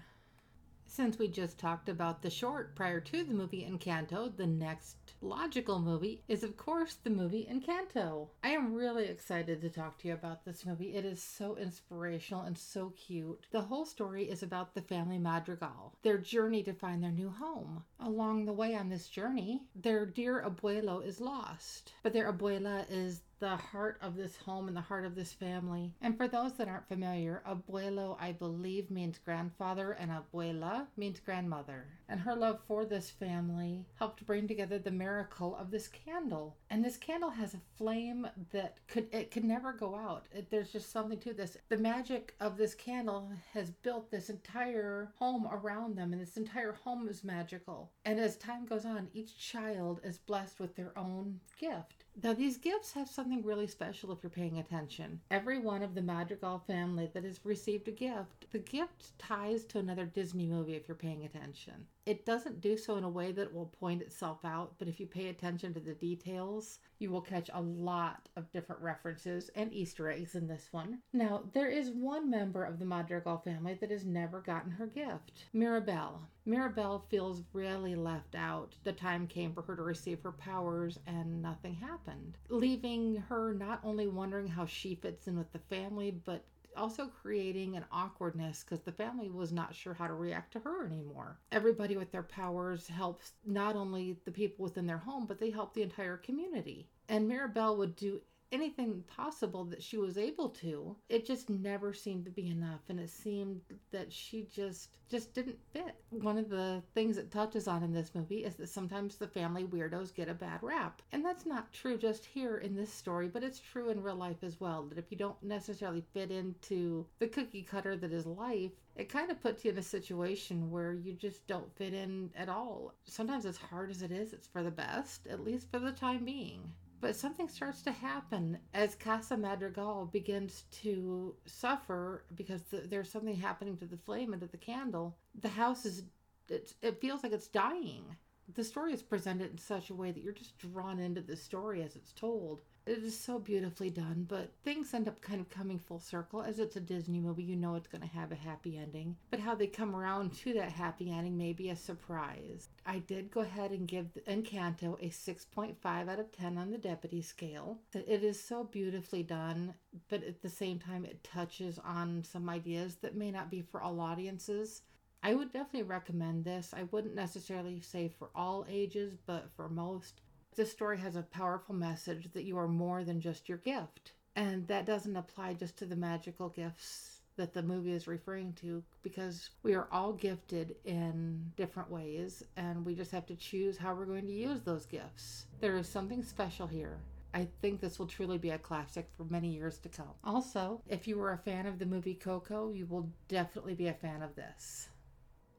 Since 0.94 1.18
we 1.18 1.26
just 1.26 1.58
talked 1.58 1.88
about 1.88 2.22
the 2.22 2.30
short 2.30 2.76
prior 2.76 3.00
to 3.00 3.24
the 3.24 3.34
movie 3.34 3.66
Encanto, 3.68 4.28
the 4.36 4.46
next 4.46 4.96
logical 5.20 5.80
movie 5.80 6.22
is, 6.28 6.44
of 6.44 6.56
course, 6.56 6.98
the 7.02 7.10
movie 7.10 7.48
Encanto. 7.50 8.28
I 8.44 8.50
am 8.50 8.72
really 8.72 9.06
excited 9.06 9.60
to 9.60 9.70
talk 9.70 9.98
to 9.98 10.06
you 10.08 10.14
about 10.14 10.44
this 10.44 10.64
movie. 10.64 10.94
It 10.94 11.04
is 11.04 11.20
so 11.20 11.56
inspirational 11.56 12.44
and 12.44 12.56
so 12.56 12.90
cute. 12.90 13.48
The 13.50 13.62
whole 13.62 13.86
story 13.86 14.30
is 14.30 14.44
about 14.44 14.76
the 14.76 14.82
family 14.82 15.18
Madrigal, 15.18 15.96
their 16.02 16.18
journey 16.18 16.62
to 16.62 16.72
find 16.72 17.02
their 17.02 17.10
new 17.10 17.30
home. 17.30 17.82
Along 17.98 18.44
the 18.44 18.52
way 18.52 18.76
on 18.76 18.88
this 18.88 19.08
journey, 19.08 19.62
their 19.74 20.06
dear 20.06 20.44
abuelo 20.48 21.04
is 21.04 21.20
lost, 21.20 21.92
but 22.04 22.12
their 22.12 22.32
abuela 22.32 22.86
is 22.88 23.22
the 23.40 23.56
heart 23.56 23.98
of 24.00 24.16
this 24.16 24.36
home 24.36 24.68
and 24.68 24.76
the 24.76 24.80
heart 24.80 25.04
of 25.04 25.14
this 25.14 25.32
family. 25.32 25.92
And 26.00 26.16
for 26.16 26.28
those 26.28 26.54
that 26.54 26.68
aren't 26.68 26.88
familiar, 26.88 27.42
abuelo, 27.48 28.16
I 28.20 28.32
believe, 28.32 28.90
means 28.90 29.18
grandfather, 29.18 29.92
and 29.92 30.10
abuela 30.10 30.86
means 30.96 31.20
grandmother. 31.20 31.86
And 32.08 32.20
her 32.20 32.34
love 32.34 32.60
for 32.66 32.84
this 32.84 33.10
family 33.10 33.86
helped 33.96 34.26
bring 34.26 34.46
together 34.46 34.78
the 34.78 34.90
miracle 34.90 35.56
of 35.56 35.70
this 35.70 35.88
candle. 35.88 36.56
And 36.70 36.84
this 36.84 36.96
candle 36.96 37.30
has 37.30 37.54
a 37.54 37.60
flame 37.76 38.26
that 38.52 38.78
could 38.88 39.12
it 39.12 39.30
could 39.30 39.44
never 39.44 39.72
go 39.72 39.94
out. 39.94 40.26
It, 40.32 40.50
there's 40.50 40.72
just 40.72 40.92
something 40.92 41.18
to 41.20 41.32
this. 41.32 41.56
The 41.68 41.76
magic 41.76 42.34
of 42.40 42.56
this 42.56 42.74
candle 42.74 43.30
has 43.52 43.70
built 43.70 44.10
this 44.10 44.30
entire 44.30 45.12
home 45.18 45.48
around 45.50 45.96
them, 45.96 46.12
and 46.12 46.20
this 46.20 46.36
entire 46.36 46.72
home 46.72 47.08
is 47.08 47.24
magical. 47.24 47.92
And 48.04 48.18
as 48.20 48.36
time 48.36 48.66
goes 48.66 48.84
on, 48.84 49.08
each 49.12 49.38
child 49.38 50.00
is 50.04 50.18
blessed 50.18 50.60
with 50.60 50.76
their 50.76 50.96
own 50.98 51.40
gift. 51.58 52.03
Now, 52.22 52.32
these 52.32 52.58
gifts 52.58 52.92
have 52.92 53.08
something 53.08 53.42
really 53.42 53.66
special 53.66 54.12
if 54.12 54.22
you're 54.22 54.30
paying 54.30 54.58
attention. 54.58 55.20
Every 55.30 55.58
one 55.58 55.82
of 55.82 55.94
the 55.94 56.02
Madrigal 56.02 56.60
family 56.60 57.10
that 57.12 57.24
has 57.24 57.40
received 57.44 57.88
a 57.88 57.90
gift, 57.90 58.50
the 58.52 58.60
gift 58.60 59.18
ties 59.18 59.64
to 59.66 59.78
another 59.78 60.06
Disney 60.06 60.46
movie 60.46 60.76
if 60.76 60.86
you're 60.86 60.94
paying 60.94 61.24
attention. 61.24 61.86
It 62.06 62.26
doesn't 62.26 62.60
do 62.60 62.76
so 62.76 62.96
in 62.96 63.04
a 63.04 63.08
way 63.08 63.32
that 63.32 63.54
will 63.54 63.66
point 63.66 64.02
itself 64.02 64.44
out, 64.44 64.74
but 64.78 64.88
if 64.88 65.00
you 65.00 65.06
pay 65.06 65.28
attention 65.28 65.72
to 65.72 65.80
the 65.80 65.94
details, 65.94 66.78
you 66.98 67.10
will 67.10 67.22
catch 67.22 67.48
a 67.52 67.62
lot 67.62 68.28
of 68.36 68.52
different 68.52 68.82
references 68.82 69.50
and 69.54 69.72
Easter 69.72 70.10
eggs 70.10 70.34
in 70.34 70.46
this 70.46 70.68
one. 70.70 71.00
Now, 71.14 71.44
there 71.54 71.70
is 71.70 71.90
one 71.90 72.28
member 72.28 72.62
of 72.64 72.78
the 72.78 72.84
Madrigal 72.84 73.38
family 73.38 73.74
that 73.80 73.90
has 73.90 74.04
never 74.04 74.40
gotten 74.40 74.72
her 74.72 74.86
gift 74.86 75.46
Mirabel. 75.54 76.28
Mirabel 76.44 77.06
feels 77.08 77.42
really 77.54 77.94
left 77.94 78.34
out. 78.34 78.76
The 78.84 78.92
time 78.92 79.26
came 79.26 79.54
for 79.54 79.62
her 79.62 79.74
to 79.74 79.82
receive 79.82 80.20
her 80.22 80.32
powers, 80.32 80.98
and 81.06 81.40
nothing 81.40 81.74
happened, 81.74 82.36
leaving 82.50 83.16
her 83.28 83.54
not 83.54 83.80
only 83.82 84.08
wondering 84.08 84.48
how 84.48 84.66
she 84.66 84.94
fits 84.94 85.26
in 85.26 85.38
with 85.38 85.52
the 85.52 85.58
family, 85.58 86.10
but 86.10 86.44
also 86.76 87.06
creating 87.06 87.76
an 87.76 87.84
awkwardness 87.90 88.64
because 88.64 88.84
the 88.84 88.92
family 88.92 89.28
was 89.28 89.52
not 89.52 89.74
sure 89.74 89.94
how 89.94 90.06
to 90.06 90.14
react 90.14 90.52
to 90.52 90.60
her 90.60 90.86
anymore. 90.86 91.38
Everybody 91.52 91.96
with 91.96 92.10
their 92.12 92.22
powers 92.22 92.86
helps 92.86 93.32
not 93.44 93.76
only 93.76 94.18
the 94.24 94.30
people 94.30 94.64
within 94.64 94.86
their 94.86 94.98
home, 94.98 95.26
but 95.26 95.38
they 95.38 95.50
help 95.50 95.74
the 95.74 95.82
entire 95.82 96.16
community. 96.16 96.88
And 97.08 97.28
Mirabel 97.28 97.76
would 97.76 97.96
do 97.96 98.20
anything 98.54 99.02
possible 99.08 99.64
that 99.64 99.82
she 99.82 99.98
was 99.98 100.16
able 100.16 100.48
to 100.48 100.96
it 101.08 101.26
just 101.26 101.50
never 101.50 101.92
seemed 101.92 102.24
to 102.24 102.30
be 102.30 102.48
enough. 102.48 102.80
And 102.88 103.00
it 103.00 103.10
seemed 103.10 103.60
that 103.90 104.12
she 104.12 104.46
just 104.54 104.90
just 105.10 105.34
didn't 105.34 105.58
fit. 105.72 105.96
One 106.10 106.38
of 106.38 106.48
the 106.48 106.82
things 106.94 107.18
it 107.18 107.30
touches 107.30 107.68
on 107.68 107.82
in 107.82 107.92
this 107.92 108.14
movie 108.14 108.44
is 108.44 108.54
that 108.56 108.68
sometimes 108.68 109.16
the 109.16 109.26
family 109.26 109.64
weirdos 109.64 110.14
get 110.14 110.28
a 110.28 110.34
bad 110.34 110.60
rap. 110.62 111.02
And 111.12 111.24
that's 111.24 111.44
not 111.44 111.72
true 111.72 111.98
just 111.98 112.24
here 112.24 112.58
in 112.58 112.74
this 112.74 112.92
story 112.92 113.28
but 113.28 113.42
it's 113.42 113.58
true 113.58 113.90
in 113.90 114.02
real 114.02 114.14
life 114.16 114.42
as 114.42 114.60
well 114.60 114.84
that 114.84 114.98
if 114.98 115.10
you 115.10 115.16
don't 115.16 115.42
necessarily 115.42 116.04
fit 116.12 116.30
into 116.30 117.06
the 117.18 117.28
cookie 117.28 117.62
cutter 117.62 117.96
that 117.96 118.12
is 118.12 118.24
life 118.24 118.72
it 118.96 119.08
kind 119.08 119.30
of 119.30 119.42
puts 119.42 119.64
you 119.64 119.72
in 119.72 119.78
a 119.78 119.82
situation 119.82 120.70
where 120.70 120.92
you 120.92 121.12
just 121.12 121.46
don't 121.48 121.76
fit 121.76 121.92
in 121.92 122.30
at 122.36 122.48
all. 122.48 122.94
Sometimes 123.04 123.46
as 123.46 123.56
hard 123.56 123.90
as 123.90 124.02
it 124.02 124.12
is 124.12 124.32
it's 124.32 124.46
for 124.46 124.62
the 124.62 124.70
best 124.70 125.26
at 125.26 125.44
least 125.44 125.70
for 125.70 125.80
the 125.80 125.92
time 125.92 126.24
being 126.24 126.72
But 127.04 127.16
something 127.16 127.50
starts 127.50 127.82
to 127.82 127.92
happen 127.92 128.56
as 128.72 128.94
Casa 128.94 129.36
Madrigal 129.36 130.06
begins 130.06 130.64
to 130.80 131.34
suffer 131.44 132.24
because 132.34 132.62
the, 132.62 132.78
there's 132.78 133.10
something 133.10 133.36
happening 133.36 133.76
to 133.76 133.84
the 133.84 133.98
flame 133.98 134.32
and 134.32 134.40
to 134.40 134.48
the 134.48 134.56
candle. 134.56 135.14
The 135.42 135.50
house 135.50 135.84
is, 135.84 136.04
it, 136.48 136.72
it 136.80 137.02
feels 137.02 137.22
like 137.22 137.32
it's 137.32 137.48
dying. 137.48 138.16
The 138.52 138.64
story 138.64 138.92
is 138.92 139.02
presented 139.02 139.50
in 139.50 139.58
such 139.58 139.90
a 139.90 139.94
way 139.94 140.12
that 140.12 140.22
you're 140.22 140.32
just 140.32 140.58
drawn 140.58 140.98
into 140.98 141.20
the 141.20 141.36
story 141.36 141.82
as 141.82 141.96
it's 141.96 142.12
told. 142.12 142.60
It 142.86 143.02
is 143.02 143.18
so 143.18 143.38
beautifully 143.38 143.88
done, 143.88 144.26
but 144.28 144.52
things 144.62 144.92
end 144.92 145.08
up 145.08 145.22
kind 145.22 145.40
of 145.40 145.48
coming 145.48 145.78
full 145.78 145.98
circle. 145.98 146.42
As 146.42 146.58
it's 146.58 146.76
a 146.76 146.80
Disney 146.80 147.18
movie, 147.18 147.42
you 147.42 147.56
know 147.56 147.76
it's 147.76 147.88
going 147.88 148.02
to 148.02 148.08
have 148.08 148.30
a 148.30 148.36
happy 148.36 148.76
ending. 148.76 149.16
But 149.30 149.40
how 149.40 149.54
they 149.54 149.66
come 149.66 149.96
around 149.96 150.34
to 150.34 150.52
that 150.52 150.70
happy 150.70 151.10
ending 151.10 151.38
may 151.38 151.54
be 151.54 151.70
a 151.70 151.76
surprise. 151.76 152.68
I 152.84 152.98
did 152.98 153.30
go 153.30 153.40
ahead 153.40 153.70
and 153.70 153.88
give 153.88 154.18
Encanto 154.28 155.00
a 155.00 155.08
6.5 155.08 155.76
out 155.86 156.20
of 156.20 156.30
10 156.30 156.58
on 156.58 156.70
the 156.70 156.76
deputy 156.76 157.22
scale. 157.22 157.78
It 157.94 158.22
is 158.22 158.38
so 158.38 158.64
beautifully 158.64 159.22
done, 159.22 159.72
but 160.10 160.22
at 160.22 160.42
the 160.42 160.50
same 160.50 160.78
time, 160.78 161.06
it 161.06 161.24
touches 161.24 161.78
on 161.78 162.22
some 162.22 162.50
ideas 162.50 162.96
that 162.96 163.16
may 163.16 163.30
not 163.30 163.50
be 163.50 163.62
for 163.62 163.80
all 163.80 163.98
audiences. 163.98 164.82
I 165.24 165.32
would 165.32 165.54
definitely 165.54 165.88
recommend 165.88 166.44
this. 166.44 166.74
I 166.76 166.82
wouldn't 166.90 167.14
necessarily 167.14 167.80
say 167.80 168.08
for 168.18 168.28
all 168.34 168.66
ages, 168.68 169.16
but 169.24 169.48
for 169.56 169.70
most. 169.70 170.20
This 170.54 170.70
story 170.70 170.98
has 170.98 171.16
a 171.16 171.22
powerful 171.22 171.74
message 171.74 172.30
that 172.34 172.44
you 172.44 172.58
are 172.58 172.68
more 172.68 173.04
than 173.04 173.22
just 173.22 173.48
your 173.48 173.56
gift. 173.58 174.12
And 174.36 174.68
that 174.68 174.84
doesn't 174.84 175.16
apply 175.16 175.54
just 175.54 175.78
to 175.78 175.86
the 175.86 175.96
magical 175.96 176.50
gifts 176.50 177.22
that 177.36 177.54
the 177.54 177.62
movie 177.62 177.92
is 177.92 178.06
referring 178.06 178.52
to 178.60 178.84
because 179.02 179.48
we 179.62 179.74
are 179.74 179.88
all 179.90 180.12
gifted 180.12 180.76
in 180.84 181.52
different 181.56 181.90
ways 181.90 182.44
and 182.56 182.84
we 182.84 182.94
just 182.94 183.10
have 183.10 183.26
to 183.26 183.34
choose 183.34 183.78
how 183.78 183.94
we're 183.94 184.04
going 184.04 184.26
to 184.26 184.32
use 184.32 184.60
those 184.60 184.84
gifts. 184.84 185.46
There 185.58 185.76
is 185.78 185.88
something 185.88 186.22
special 186.22 186.66
here. 186.66 186.98
I 187.32 187.48
think 187.62 187.80
this 187.80 187.98
will 187.98 188.06
truly 188.06 188.38
be 188.38 188.50
a 188.50 188.58
classic 188.58 189.08
for 189.16 189.24
many 189.24 189.48
years 189.48 189.78
to 189.78 189.88
come. 189.88 190.14
Also, 190.22 190.82
if 190.86 191.08
you 191.08 191.16
were 191.16 191.32
a 191.32 191.38
fan 191.38 191.66
of 191.66 191.78
the 191.78 191.86
movie 191.86 192.14
Coco, 192.14 192.70
you 192.70 192.86
will 192.86 193.08
definitely 193.26 193.74
be 193.74 193.88
a 193.88 193.94
fan 193.94 194.22
of 194.22 194.36
this. 194.36 194.90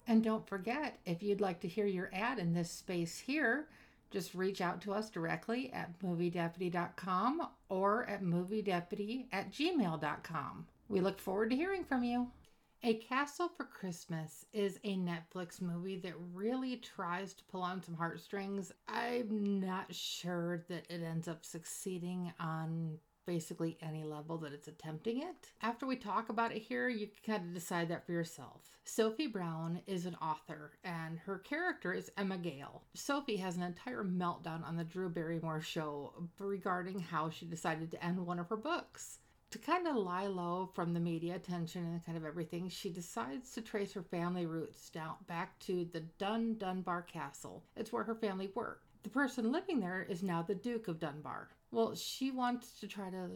And 0.07 0.23
don't 0.23 0.47
forget, 0.47 0.99
if 1.05 1.23
you'd 1.23 1.41
like 1.41 1.59
to 1.61 1.67
hear 1.67 1.85
your 1.85 2.09
ad 2.13 2.39
in 2.39 2.53
this 2.53 2.69
space 2.69 3.19
here, 3.19 3.67
just 4.11 4.35
reach 4.35 4.61
out 4.61 4.81
to 4.81 4.93
us 4.93 5.09
directly 5.09 5.73
at 5.73 5.99
moviedeputy.com 5.99 7.47
or 7.69 8.05
at 8.05 8.23
moviedeputy 8.23 9.25
at 9.31 9.51
gmail.com. 9.51 10.67
We 10.87 11.01
look 11.01 11.19
forward 11.19 11.49
to 11.49 11.55
hearing 11.55 11.83
from 11.83 12.03
you. 12.03 12.27
A 12.83 12.93
Castle 12.93 13.49
for 13.49 13.63
Christmas 13.65 14.45
is 14.53 14.79
a 14.83 14.95
Netflix 14.95 15.59
movie 15.59 15.97
that 15.97 16.13
really 16.35 16.75
tries 16.77 17.33
to 17.33 17.43
pull 17.45 17.63
on 17.63 17.81
some 17.81 17.95
heartstrings. 17.95 18.71
I'm 18.87 19.59
not 19.59 19.93
sure 19.93 20.63
that 20.69 20.85
it 20.87 21.01
ends 21.01 21.27
up 21.27 21.43
succeeding 21.43 22.31
on 22.39 22.99
basically 23.25 23.77
any 23.81 24.03
level 24.03 24.37
that 24.37 24.53
it's 24.53 24.67
attempting 24.67 25.21
it. 25.21 25.51
After 25.61 25.85
we 25.85 25.95
talk 25.95 26.29
about 26.29 26.51
it 26.51 26.61
here, 26.61 26.87
you 26.87 27.07
can 27.07 27.35
kind 27.35 27.47
of 27.47 27.53
decide 27.53 27.89
that 27.89 28.05
for 28.05 28.11
yourself. 28.11 28.61
Sophie 28.83 29.27
Brown 29.27 29.81
is 29.87 30.05
an 30.05 30.15
author, 30.21 30.73
and 30.83 31.17
her 31.19 31.39
character 31.39 31.93
is 31.93 32.11
Emma 32.17 32.37
Gale. 32.37 32.83
Sophie 32.93 33.37
has 33.37 33.57
an 33.57 33.63
entire 33.63 34.03
meltdown 34.03 34.63
on 34.63 34.77
the 34.77 34.83
Drew 34.83 35.09
Barrymore 35.09 35.61
show 35.61 36.13
regarding 36.37 36.99
how 36.99 37.29
she 37.29 37.45
decided 37.45 37.91
to 37.91 38.05
end 38.05 38.23
one 38.23 38.39
of 38.39 38.49
her 38.49 38.57
books. 38.57 39.19
To 39.51 39.59
kind 39.59 39.87
of 39.87 39.95
lie 39.95 40.27
low 40.27 40.69
from 40.73 40.93
the 40.93 40.99
media 40.99 41.35
attention 41.35 41.85
and 41.85 42.05
kind 42.05 42.17
of 42.17 42.25
everything, 42.25 42.67
she 42.67 42.89
decides 42.89 43.51
to 43.53 43.61
trace 43.61 43.93
her 43.93 44.03
family 44.03 44.45
roots 44.45 44.89
down 44.89 45.15
back 45.27 45.57
to 45.59 45.87
the 45.93 46.01
Dun 46.17 46.57
Dunbar 46.57 47.03
Castle. 47.03 47.63
It's 47.77 47.93
where 47.93 48.03
her 48.03 48.15
family 48.15 48.51
worked. 48.53 48.85
The 49.03 49.09
person 49.09 49.51
living 49.51 49.79
there 49.79 50.05
is 50.09 50.23
now 50.23 50.41
the 50.41 50.55
Duke 50.55 50.87
of 50.87 50.99
Dunbar. 50.99 51.49
Well, 51.75 51.93
she 51.93 52.31
wants 52.31 52.79
to 52.79 52.87
try 52.87 53.09
to 53.09 53.31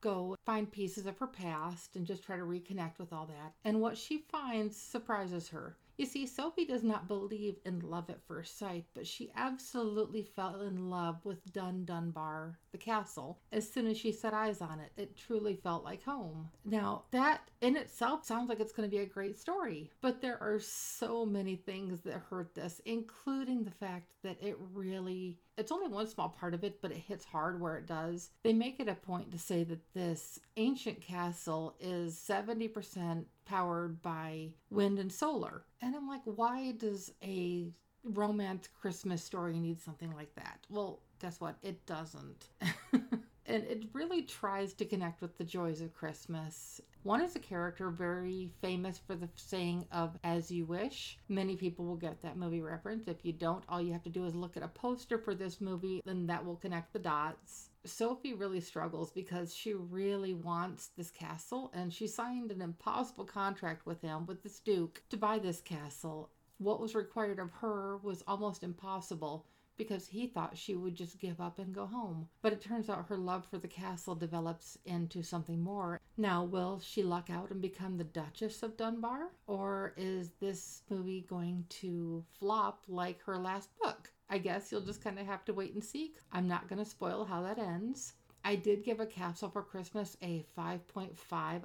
go 0.00 0.36
find 0.46 0.70
pieces 0.70 1.04
of 1.04 1.18
her 1.18 1.26
past 1.26 1.96
and 1.96 2.06
just 2.06 2.22
try 2.22 2.36
to 2.36 2.44
reconnect 2.44 3.00
with 3.00 3.12
all 3.12 3.26
that. 3.26 3.54
And 3.64 3.80
what 3.80 3.98
she 3.98 4.18
finds 4.18 4.76
surprises 4.76 5.48
her. 5.48 5.76
You 5.98 6.06
see, 6.06 6.26
Sophie 6.26 6.64
does 6.64 6.84
not 6.84 7.08
believe 7.08 7.56
in 7.64 7.80
love 7.80 8.08
at 8.08 8.22
first 8.26 8.56
sight, 8.56 8.84
but 8.94 9.06
she 9.06 9.32
absolutely 9.36 10.22
fell 10.22 10.62
in 10.62 10.90
love 10.90 11.24
with 11.24 11.52
Dun 11.52 11.84
Dunbar, 11.84 12.58
the 12.70 12.78
castle, 12.78 13.40
as 13.52 13.70
soon 13.70 13.88
as 13.88 13.98
she 13.98 14.12
set 14.12 14.32
eyes 14.32 14.60
on 14.60 14.80
it. 14.80 14.92
It 14.96 15.16
truly 15.16 15.54
felt 15.54 15.84
like 15.84 16.04
home. 16.04 16.50
Now, 16.64 17.04
that 17.10 17.50
in 17.60 17.76
itself 17.76 18.24
sounds 18.24 18.48
like 18.48 18.60
it's 18.60 18.72
going 18.72 18.88
to 18.88 18.96
be 18.96 19.02
a 19.02 19.06
great 19.06 19.38
story, 19.38 19.90
but 20.00 20.20
there 20.20 20.40
are 20.40 20.60
so 20.60 21.26
many 21.26 21.56
things 21.56 22.00
that 22.02 22.22
hurt 22.30 22.54
this, 22.54 22.80
including 22.86 23.64
the 23.64 23.70
fact 23.70 24.06
that 24.22 24.42
it 24.42 24.56
really 24.72 25.38
it's 25.56 25.72
only 25.72 25.88
one 25.88 26.06
small 26.08 26.28
part 26.28 26.54
of 26.54 26.64
it, 26.64 26.80
but 26.80 26.90
it 26.90 26.98
hits 26.98 27.24
hard 27.24 27.60
where 27.60 27.76
it 27.76 27.86
does. 27.86 28.30
They 28.42 28.52
make 28.52 28.80
it 28.80 28.88
a 28.88 28.94
point 28.94 29.30
to 29.32 29.38
say 29.38 29.64
that 29.64 29.92
this 29.94 30.38
ancient 30.56 31.00
castle 31.00 31.74
is 31.80 32.14
70% 32.16 33.24
powered 33.44 34.00
by 34.02 34.50
wind 34.70 34.98
and 34.98 35.12
solar. 35.12 35.64
And 35.80 35.94
I'm 35.94 36.08
like, 36.08 36.22
why 36.24 36.72
does 36.72 37.12
a 37.22 37.68
romance 38.04 38.68
Christmas 38.80 39.22
story 39.22 39.58
need 39.58 39.80
something 39.80 40.12
like 40.14 40.34
that? 40.36 40.60
Well, 40.70 41.00
guess 41.20 41.40
what? 41.40 41.56
It 41.62 41.84
doesn't. 41.86 42.48
and 43.46 43.64
it 43.64 43.84
really 43.92 44.22
tries 44.22 44.72
to 44.74 44.84
connect 44.84 45.20
with 45.20 45.36
the 45.38 45.44
joys 45.44 45.80
of 45.80 45.94
Christmas. 45.94 46.80
One 47.02 47.20
is 47.20 47.34
a 47.34 47.40
character 47.40 47.90
very 47.90 48.50
famous 48.60 48.98
for 48.98 49.16
the 49.16 49.28
saying 49.34 49.86
of 49.90 50.16
as 50.22 50.50
you 50.50 50.64
wish. 50.64 51.18
Many 51.28 51.56
people 51.56 51.84
will 51.84 51.96
get 51.96 52.22
that 52.22 52.36
movie 52.36 52.60
reference. 52.60 53.08
If 53.08 53.24
you 53.24 53.32
don't, 53.32 53.64
all 53.68 53.82
you 53.82 53.92
have 53.92 54.04
to 54.04 54.10
do 54.10 54.24
is 54.24 54.36
look 54.36 54.56
at 54.56 54.62
a 54.62 54.68
poster 54.68 55.18
for 55.18 55.34
this 55.34 55.60
movie, 55.60 56.00
then 56.04 56.26
that 56.28 56.44
will 56.44 56.56
connect 56.56 56.92
the 56.92 57.00
dots. 57.00 57.70
Sophie 57.84 58.34
really 58.34 58.60
struggles 58.60 59.10
because 59.10 59.52
she 59.52 59.74
really 59.74 60.34
wants 60.34 60.90
this 60.96 61.10
castle 61.10 61.72
and 61.74 61.92
she 61.92 62.06
signed 62.06 62.52
an 62.52 62.62
impossible 62.62 63.24
contract 63.24 63.84
with 63.84 64.00
him, 64.00 64.24
with 64.26 64.44
this 64.44 64.60
Duke, 64.60 65.02
to 65.10 65.16
buy 65.16 65.40
this 65.40 65.60
castle. 65.60 66.30
What 66.58 66.80
was 66.80 66.94
required 66.94 67.40
of 67.40 67.50
her 67.50 67.96
was 67.96 68.22
almost 68.28 68.62
impossible 68.62 69.46
because 69.82 70.06
he 70.06 70.28
thought 70.28 70.56
she 70.56 70.76
would 70.76 70.94
just 70.94 71.18
give 71.18 71.40
up 71.40 71.58
and 71.58 71.74
go 71.74 71.86
home. 71.86 72.28
But 72.40 72.52
it 72.52 72.60
turns 72.60 72.88
out 72.88 73.06
her 73.08 73.16
love 73.16 73.44
for 73.44 73.58
the 73.58 73.66
castle 73.66 74.14
develops 74.14 74.78
into 74.84 75.24
something 75.24 75.60
more. 75.60 76.00
Now, 76.16 76.44
will 76.44 76.78
she 76.78 77.02
luck 77.02 77.30
out 77.30 77.50
and 77.50 77.60
become 77.60 77.96
the 77.96 78.04
Duchess 78.04 78.62
of 78.62 78.76
Dunbar? 78.76 79.32
Or 79.48 79.92
is 79.96 80.30
this 80.40 80.82
movie 80.88 81.26
going 81.28 81.64
to 81.80 82.24
flop 82.38 82.84
like 82.86 83.20
her 83.22 83.36
last 83.38 83.70
book? 83.82 84.12
I 84.30 84.38
guess 84.38 84.70
you'll 84.70 84.82
just 84.82 85.02
kind 85.02 85.18
of 85.18 85.26
have 85.26 85.44
to 85.46 85.52
wait 85.52 85.74
and 85.74 85.82
see. 85.82 86.14
I'm 86.30 86.46
not 86.46 86.68
going 86.68 86.78
to 86.78 86.88
spoil 86.88 87.24
how 87.24 87.42
that 87.42 87.58
ends. 87.58 88.12
I 88.44 88.54
did 88.54 88.84
give 88.84 89.00
a 89.00 89.06
Castle 89.06 89.50
for 89.50 89.62
Christmas 89.62 90.16
a 90.22 90.46
5.5 90.56 91.10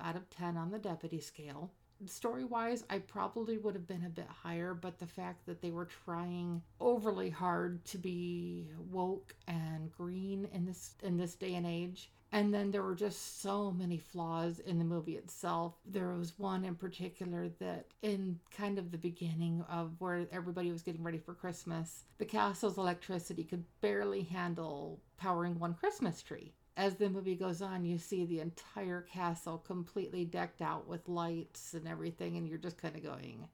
out 0.01 0.15
of 0.15 0.29
10 0.31 0.57
on 0.57 0.71
the 0.71 0.79
deputy 0.79 1.21
scale 1.21 1.71
story 2.05 2.43
wise, 2.43 2.83
I 2.89 2.99
probably 2.99 3.57
would 3.57 3.75
have 3.75 3.87
been 3.87 4.05
a 4.05 4.09
bit 4.09 4.27
higher, 4.27 4.73
but 4.73 4.99
the 4.99 5.07
fact 5.07 5.45
that 5.45 5.61
they 5.61 5.71
were 5.71 5.89
trying 6.05 6.61
overly 6.79 7.29
hard 7.29 7.83
to 7.85 7.97
be 7.97 8.69
woke 8.89 9.35
and 9.47 9.91
green 9.91 10.47
in 10.53 10.65
this 10.65 10.95
in 11.03 11.17
this 11.17 11.35
day 11.35 11.55
and 11.55 11.65
age. 11.65 12.11
And 12.33 12.53
then 12.53 12.71
there 12.71 12.83
were 12.83 12.95
just 12.95 13.41
so 13.41 13.71
many 13.71 13.97
flaws 13.97 14.59
in 14.59 14.77
the 14.79 14.83
movie 14.83 15.15
itself. 15.15 15.75
There 15.85 16.09
was 16.09 16.37
one 16.37 16.65
in 16.65 16.75
particular 16.75 17.47
that, 17.59 17.85
in 18.01 18.37
kind 18.51 18.77
of 18.77 18.91
the 18.91 18.97
beginning 18.97 19.63
of 19.69 19.95
where 19.99 20.27
everybody 20.31 20.69
was 20.69 20.81
getting 20.81 21.03
ready 21.03 21.19
for 21.19 21.33
Christmas, 21.33 22.03
the 22.17 22.25
castle's 22.25 22.77
electricity 22.77 23.45
could 23.45 23.63
barely 23.79 24.23
handle 24.23 24.99
powering 25.17 25.57
one 25.57 25.73
Christmas 25.73 26.21
tree 26.21 26.53
as 26.77 26.95
the 26.95 27.09
movie 27.09 27.35
goes 27.35 27.61
on, 27.61 27.83
you 27.83 27.97
see 27.97 28.25
the 28.25 28.39
entire 28.39 29.01
castle 29.01 29.57
completely 29.57 30.23
decked 30.23 30.61
out 30.61 30.87
with 30.87 31.09
lights 31.09 31.73
and 31.73 31.87
everything, 31.87 32.37
and 32.37 32.47
you're 32.47 32.59
just 32.59 32.77
kind 32.77 32.95
of 32.95 33.03
going, 33.03 33.47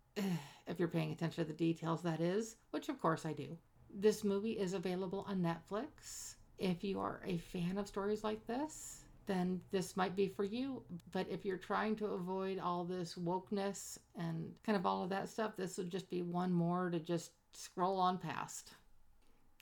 if 0.68 0.78
you're 0.78 0.90
paying 0.90 1.14
attention 1.14 1.46
to 1.46 1.48
the 1.48 1.58
details, 1.58 2.02
that 2.04 2.20
is, 2.20 2.58
which 2.72 2.90
of 2.90 3.02
course 3.02 3.26
I 3.26 3.32
do. 3.32 3.58
This 3.96 4.26
movie 4.26 4.52
is 4.52 4.74
available 4.74 5.26
on 5.28 5.40
Netflix. 5.42 6.36
If 6.60 6.84
you 6.84 7.00
are 7.00 7.22
a 7.26 7.38
fan 7.38 7.78
of 7.78 7.88
stories 7.88 8.24
like 8.26 8.46
this, 8.46 9.06
then 9.26 9.62
this 9.72 9.96
might 9.96 10.18
be 10.18 10.28
for 10.28 10.44
you. 10.44 10.84
But 11.14 11.28
if 11.30 11.46
you're 11.46 11.58
trying 11.58 11.96
to 11.98 12.08
avoid 12.08 12.60
all 12.60 12.84
this 12.84 13.16
wokeness 13.16 13.98
and 14.18 14.52
kind 14.66 14.76
of 14.76 14.86
all 14.86 15.02
of 15.02 15.10
that 15.12 15.30
stuff, 15.30 15.56
this 15.56 15.78
would 15.78 15.90
just 15.90 16.10
be 16.10 16.24
one 16.24 16.52
more 16.52 16.90
to 16.90 17.00
just 17.00 17.32
scroll 17.54 18.00
on 18.00 18.18
past. 18.18 18.74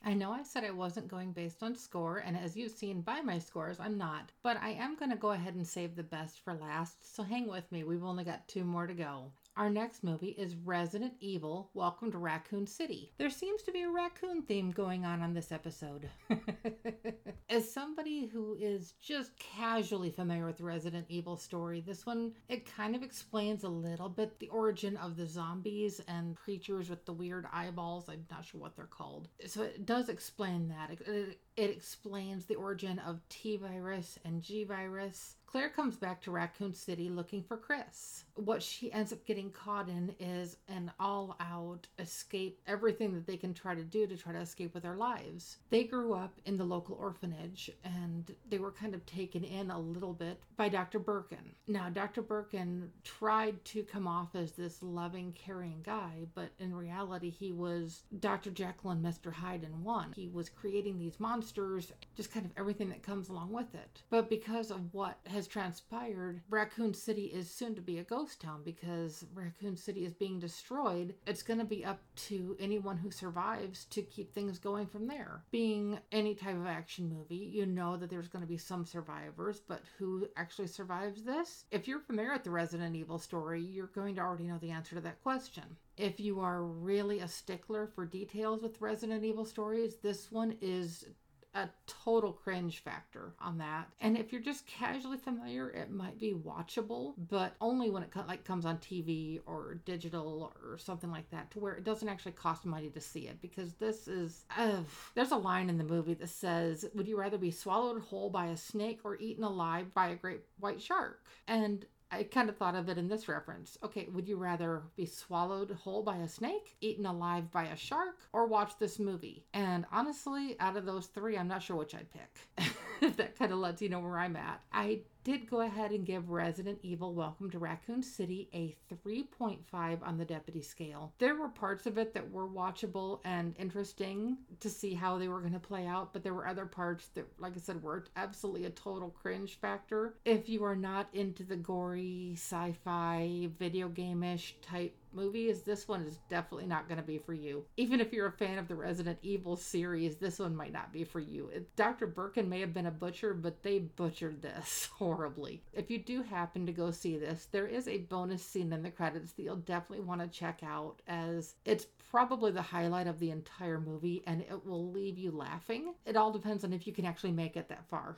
I 0.04 0.14
know 0.14 0.32
I 0.32 0.42
said 0.42 0.64
I 0.64 0.72
wasn't 0.72 1.06
going 1.06 1.30
based 1.30 1.62
on 1.62 1.76
score, 1.76 2.18
and 2.18 2.36
as 2.36 2.56
you've 2.56 2.72
seen 2.72 3.02
by 3.02 3.20
my 3.20 3.38
scores, 3.38 3.78
I'm 3.78 3.96
not. 3.96 4.32
But 4.42 4.56
I 4.60 4.70
am 4.70 4.96
going 4.96 5.12
to 5.12 5.16
go 5.16 5.30
ahead 5.30 5.54
and 5.54 5.66
save 5.66 5.94
the 5.94 6.02
best 6.02 6.40
for 6.40 6.54
last, 6.54 7.14
so 7.14 7.22
hang 7.22 7.46
with 7.46 7.70
me. 7.70 7.84
We've 7.84 8.02
only 8.02 8.24
got 8.24 8.48
two 8.48 8.64
more 8.64 8.88
to 8.88 8.94
go. 8.94 9.30
Our 9.54 9.68
next 9.68 10.02
movie 10.02 10.28
is 10.28 10.56
Resident 10.56 11.12
Evil 11.20 11.70
Welcome 11.74 12.10
to 12.12 12.18
Raccoon 12.18 12.66
City. 12.66 13.12
There 13.18 13.28
seems 13.28 13.62
to 13.64 13.72
be 13.72 13.82
a 13.82 13.90
raccoon 13.90 14.40
theme 14.40 14.70
going 14.70 15.04
on 15.04 15.20
on 15.20 15.34
this 15.34 15.52
episode. 15.52 16.08
As 17.50 17.70
somebody 17.70 18.24
who 18.24 18.56
is 18.58 18.94
just 18.98 19.38
casually 19.38 20.08
familiar 20.08 20.46
with 20.46 20.56
the 20.56 20.64
Resident 20.64 21.04
Evil 21.10 21.36
story, 21.36 21.82
this 21.86 22.06
one 22.06 22.32
it 22.48 22.64
kind 22.74 22.96
of 22.96 23.02
explains 23.02 23.62
a 23.62 23.68
little 23.68 24.08
bit 24.08 24.38
the 24.38 24.48
origin 24.48 24.96
of 24.96 25.18
the 25.18 25.26
zombies 25.26 26.00
and 26.08 26.34
creatures 26.34 26.88
with 26.88 27.04
the 27.04 27.12
weird 27.12 27.46
eyeballs. 27.52 28.08
I'm 28.08 28.24
not 28.30 28.46
sure 28.46 28.58
what 28.58 28.74
they're 28.74 28.86
called. 28.86 29.28
So 29.44 29.64
it 29.64 29.84
does 29.84 30.08
explain 30.08 30.68
that. 30.68 30.92
It, 30.92 31.00
it, 31.06 31.38
it 31.56 31.70
explains 31.70 32.46
the 32.46 32.54
origin 32.54 32.98
of 32.98 33.20
T 33.28 33.56
virus 33.56 34.18
and 34.24 34.42
G 34.42 34.64
virus 34.64 35.36
Claire 35.52 35.68
comes 35.68 35.98
back 35.98 36.22
to 36.22 36.30
Raccoon 36.30 36.72
City 36.72 37.10
looking 37.10 37.42
for 37.42 37.58
Chris. 37.58 38.24
What 38.36 38.62
she 38.62 38.90
ends 38.90 39.12
up 39.12 39.22
getting 39.26 39.50
caught 39.50 39.90
in 39.90 40.14
is 40.18 40.56
an 40.66 40.90
all 40.98 41.36
out 41.40 41.86
escape, 41.98 42.58
everything 42.66 43.12
that 43.12 43.26
they 43.26 43.36
can 43.36 43.52
try 43.52 43.74
to 43.74 43.84
do 43.84 44.06
to 44.06 44.16
try 44.16 44.32
to 44.32 44.40
escape 44.40 44.72
with 44.72 44.82
their 44.82 44.96
lives. 44.96 45.58
They 45.68 45.84
grew 45.84 46.14
up 46.14 46.40
in 46.46 46.56
the 46.56 46.64
local 46.64 46.94
orphanage 46.94 47.70
and 47.84 48.34
they 48.48 48.56
were 48.56 48.70
kind 48.72 48.94
of 48.94 49.04
taken 49.04 49.44
in 49.44 49.70
a 49.70 49.78
little 49.78 50.14
bit 50.14 50.40
by 50.56 50.70
Dr. 50.70 50.98
Birkin. 50.98 51.52
Now, 51.66 51.90
Dr. 51.90 52.22
Birkin 52.22 52.90
tried 53.04 53.62
to 53.66 53.82
come 53.82 54.08
off 54.08 54.34
as 54.34 54.52
this 54.52 54.82
loving, 54.82 55.34
caring 55.34 55.82
guy, 55.84 56.28
but 56.34 56.48
in 56.60 56.74
reality, 56.74 57.28
he 57.28 57.52
was 57.52 58.04
Dr. 58.20 58.50
Jekyll 58.50 58.92
and 58.92 59.04
Mr. 59.04 59.30
Hyde 59.30 59.64
in 59.64 59.84
one. 59.84 60.14
He 60.16 60.28
was 60.28 60.48
creating 60.48 60.98
these 60.98 61.20
monsters, 61.20 61.41
just 61.42 62.32
kind 62.32 62.46
of 62.46 62.52
everything 62.56 62.88
that 62.90 63.02
comes 63.02 63.28
along 63.28 63.52
with 63.52 63.74
it. 63.74 64.02
But 64.10 64.28
because 64.28 64.70
of 64.70 64.92
what 64.92 65.18
has 65.26 65.46
transpired, 65.46 66.40
Raccoon 66.50 66.94
City 66.94 67.24
is 67.26 67.50
soon 67.50 67.74
to 67.74 67.80
be 67.80 67.98
a 67.98 68.04
ghost 68.04 68.40
town 68.40 68.62
because 68.64 69.24
Raccoon 69.34 69.76
City 69.76 70.04
is 70.04 70.14
being 70.14 70.38
destroyed. 70.38 71.14
It's 71.26 71.42
going 71.42 71.58
to 71.58 71.64
be 71.64 71.84
up 71.84 72.00
to 72.28 72.56
anyone 72.60 72.96
who 72.96 73.10
survives 73.10 73.86
to 73.86 74.02
keep 74.02 74.32
things 74.32 74.58
going 74.58 74.86
from 74.86 75.06
there. 75.06 75.42
Being 75.50 75.98
any 76.10 76.34
type 76.34 76.56
of 76.56 76.66
action 76.66 77.08
movie, 77.08 77.50
you 77.52 77.66
know 77.66 77.96
that 77.96 78.10
there's 78.10 78.28
going 78.28 78.42
to 78.44 78.48
be 78.48 78.58
some 78.58 78.84
survivors, 78.84 79.60
but 79.66 79.82
who 79.98 80.26
actually 80.36 80.68
survives 80.68 81.22
this? 81.22 81.64
If 81.70 81.88
you're 81.88 82.00
familiar 82.00 82.32
with 82.32 82.44
the 82.44 82.50
Resident 82.50 82.96
Evil 82.96 83.18
story, 83.18 83.60
you're 83.60 83.86
going 83.88 84.14
to 84.16 84.20
already 84.20 84.44
know 84.44 84.58
the 84.58 84.70
answer 84.70 84.94
to 84.94 85.00
that 85.02 85.22
question. 85.22 85.64
If 85.96 86.20
you 86.20 86.40
are 86.40 86.62
really 86.62 87.20
a 87.20 87.28
stickler 87.28 87.86
for 87.86 88.06
details 88.06 88.62
with 88.62 88.80
Resident 88.80 89.24
Evil 89.24 89.44
stories, 89.44 89.96
this 89.96 90.32
one 90.32 90.56
is 90.60 91.06
a 91.54 91.68
total 91.86 92.32
cringe 92.32 92.78
factor 92.78 93.34
on 93.38 93.58
that. 93.58 93.88
And 94.00 94.16
if 94.16 94.32
you're 94.32 94.40
just 94.40 94.66
casually 94.66 95.18
familiar, 95.18 95.68
it 95.68 95.90
might 95.90 96.18
be 96.18 96.32
watchable, 96.32 97.14
but 97.28 97.54
only 97.60 97.90
when 97.90 98.02
it 98.02 98.10
co- 98.10 98.24
like 98.26 98.44
comes 98.44 98.64
on 98.64 98.78
TV 98.78 99.40
or 99.44 99.74
digital 99.84 100.52
or 100.64 100.78
something 100.78 101.10
like 101.10 101.30
that, 101.30 101.50
to 101.50 101.58
where 101.58 101.74
it 101.74 101.84
doesn't 101.84 102.08
actually 102.08 102.32
cost 102.32 102.64
money 102.64 102.88
to 102.88 103.00
see 103.00 103.28
it. 103.28 103.42
Because 103.42 103.74
this 103.74 104.08
is, 104.08 104.44
uh, 104.56 104.80
there's 105.14 105.32
a 105.32 105.36
line 105.36 105.68
in 105.68 105.76
the 105.76 105.84
movie 105.84 106.14
that 106.14 106.30
says, 106.30 106.86
"Would 106.94 107.06
you 107.06 107.18
rather 107.18 107.38
be 107.38 107.50
swallowed 107.50 108.00
whole 108.02 108.30
by 108.30 108.46
a 108.46 108.56
snake 108.56 109.00
or 109.04 109.16
eaten 109.16 109.44
alive 109.44 109.92
by 109.92 110.08
a 110.08 110.16
great 110.16 110.40
white 110.58 110.80
shark?" 110.80 111.22
And 111.46 111.84
I 112.12 112.24
kind 112.24 112.50
of 112.50 112.58
thought 112.58 112.74
of 112.74 112.90
it 112.90 112.98
in 112.98 113.08
this 113.08 113.26
reference. 113.26 113.78
Okay, 113.82 114.06
would 114.12 114.28
you 114.28 114.36
rather 114.36 114.82
be 114.96 115.06
swallowed 115.06 115.70
whole 115.70 116.02
by 116.02 116.18
a 116.18 116.28
snake, 116.28 116.76
eaten 116.82 117.06
alive 117.06 117.50
by 117.50 117.64
a 117.64 117.76
shark, 117.76 118.18
or 118.34 118.46
watch 118.46 118.78
this 118.78 118.98
movie? 118.98 119.46
And 119.54 119.86
honestly, 119.90 120.56
out 120.60 120.76
of 120.76 120.84
those 120.84 121.06
three, 121.06 121.38
I'm 121.38 121.48
not 121.48 121.62
sure 121.62 121.74
which 121.74 121.94
I'd 121.94 122.12
pick. 122.12 122.68
if 123.02 123.16
that 123.18 123.38
kind 123.38 123.52
of 123.52 123.58
lets 123.58 123.82
you 123.82 123.88
know 123.88 124.00
where 124.00 124.18
I'm 124.18 124.36
at. 124.36 124.62
I 124.72 125.00
did 125.24 125.48
go 125.48 125.60
ahead 125.60 125.92
and 125.92 126.04
give 126.04 126.30
Resident 126.30 126.78
Evil 126.82 127.14
Welcome 127.14 127.50
to 127.50 127.58
Raccoon 127.58 128.02
City 128.02 128.48
a 128.52 128.76
3.5 128.92 129.58
on 130.02 130.18
the 130.18 130.24
deputy 130.24 130.62
scale. 130.62 131.12
There 131.18 131.36
were 131.36 131.48
parts 131.48 131.86
of 131.86 131.96
it 131.96 132.12
that 132.14 132.30
were 132.30 132.48
watchable 132.48 133.20
and 133.24 133.54
interesting 133.58 134.38
to 134.60 134.68
see 134.68 134.94
how 134.94 135.18
they 135.18 135.28
were 135.28 135.40
going 135.40 135.52
to 135.52 135.60
play 135.60 135.86
out, 135.86 136.12
but 136.12 136.24
there 136.24 136.34
were 136.34 136.48
other 136.48 136.66
parts 136.66 137.08
that, 137.14 137.26
like 137.38 137.56
I 137.56 137.60
said, 137.60 137.82
were 137.82 138.04
absolutely 138.16 138.64
a 138.64 138.70
total 138.70 139.10
cringe 139.10 139.58
factor. 139.60 140.14
If 140.24 140.48
you 140.48 140.64
are 140.64 140.76
not 140.76 141.08
into 141.12 141.44
the 141.44 141.56
gory 141.56 142.32
sci 142.34 142.74
fi, 142.84 143.48
video 143.58 143.88
game 143.88 144.24
ish 144.24 144.56
type 144.60 144.96
movies, 145.14 145.62
this 145.62 145.88
one 145.88 146.02
is 146.02 146.18
definitely 146.28 146.66
not 146.66 146.88
going 146.88 146.98
to 146.98 147.06
be 147.06 147.18
for 147.18 147.32
you. 147.32 147.64
Even 147.76 148.00
if 148.00 148.12
you're 148.12 148.26
a 148.26 148.32
fan 148.32 148.58
of 148.58 148.68
the 148.68 148.74
Resident 148.74 149.18
Evil 149.22 149.56
series, 149.56 150.16
this 150.16 150.38
one 150.38 150.54
might 150.54 150.72
not 150.72 150.92
be 150.92 151.04
for 151.04 151.20
you. 151.20 151.50
Dr. 151.76 152.06
Birkin 152.06 152.48
may 152.48 152.60
have 152.60 152.74
been 152.74 152.86
a 152.86 152.90
butcher, 152.90 153.34
but 153.34 153.62
they 153.62 153.78
butchered 153.78 154.42
this 154.42 154.88
horribly. 154.92 155.62
If 155.72 155.90
you 155.90 155.98
do 155.98 156.22
happen 156.22 156.66
to 156.66 156.72
go 156.72 156.90
see 156.90 157.18
this, 157.18 157.48
there 157.50 157.66
is 157.66 157.88
a 157.88 157.98
bonus 157.98 158.44
scene 158.44 158.72
in 158.72 158.82
the 158.82 158.90
credits 158.90 159.32
that 159.32 159.42
you'll 159.42 159.56
definitely 159.56 160.04
want 160.04 160.20
to 160.20 160.28
check 160.28 160.60
out 160.62 161.00
as 161.06 161.54
it's 161.64 161.86
probably 162.10 162.50
the 162.50 162.62
highlight 162.62 163.06
of 163.06 163.18
the 163.18 163.30
entire 163.30 163.80
movie 163.80 164.22
and 164.26 164.42
it 164.42 164.66
will 164.66 164.90
leave 164.90 165.18
you 165.18 165.30
laughing. 165.30 165.94
It 166.04 166.16
all 166.16 166.30
depends 166.30 166.64
on 166.64 166.72
if 166.72 166.86
you 166.86 166.92
can 166.92 167.06
actually 167.06 167.32
make 167.32 167.56
it 167.56 167.68
that 167.68 167.88
far. 167.88 168.16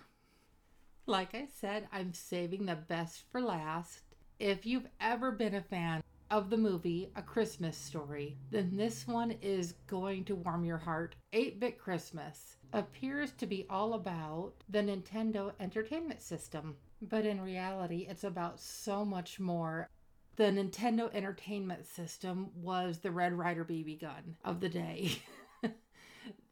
Like 1.06 1.34
I 1.34 1.46
said, 1.60 1.86
I'm 1.92 2.14
saving 2.14 2.64
the 2.64 2.76
best 2.76 3.22
for 3.30 3.40
last. 3.40 4.00
If 4.38 4.64
you've 4.64 4.88
ever 5.00 5.30
been 5.30 5.54
a 5.54 5.60
fan 5.60 6.02
of 6.34 6.50
the 6.50 6.56
movie 6.56 7.12
A 7.14 7.22
Christmas 7.22 7.76
Story, 7.76 8.36
then 8.50 8.76
this 8.76 9.06
one 9.06 9.36
is 9.40 9.74
going 9.86 10.24
to 10.24 10.34
warm 10.34 10.64
your 10.64 10.78
heart. 10.78 11.14
8 11.32 11.60
Bit 11.60 11.78
Christmas 11.78 12.56
appears 12.72 13.30
to 13.34 13.46
be 13.46 13.66
all 13.70 13.94
about 13.94 14.52
the 14.68 14.80
Nintendo 14.80 15.52
Entertainment 15.60 16.20
System, 16.20 16.74
but 17.00 17.24
in 17.24 17.40
reality, 17.40 18.08
it's 18.10 18.24
about 18.24 18.58
so 18.58 19.04
much 19.04 19.38
more. 19.38 19.88
The 20.34 20.50
Nintendo 20.50 21.08
Entertainment 21.14 21.86
System 21.86 22.50
was 22.56 22.98
the 22.98 23.12
Red 23.12 23.34
Ryder 23.34 23.64
BB 23.64 24.00
gun 24.00 24.34
of 24.44 24.58
the 24.58 24.68
day. 24.68 25.12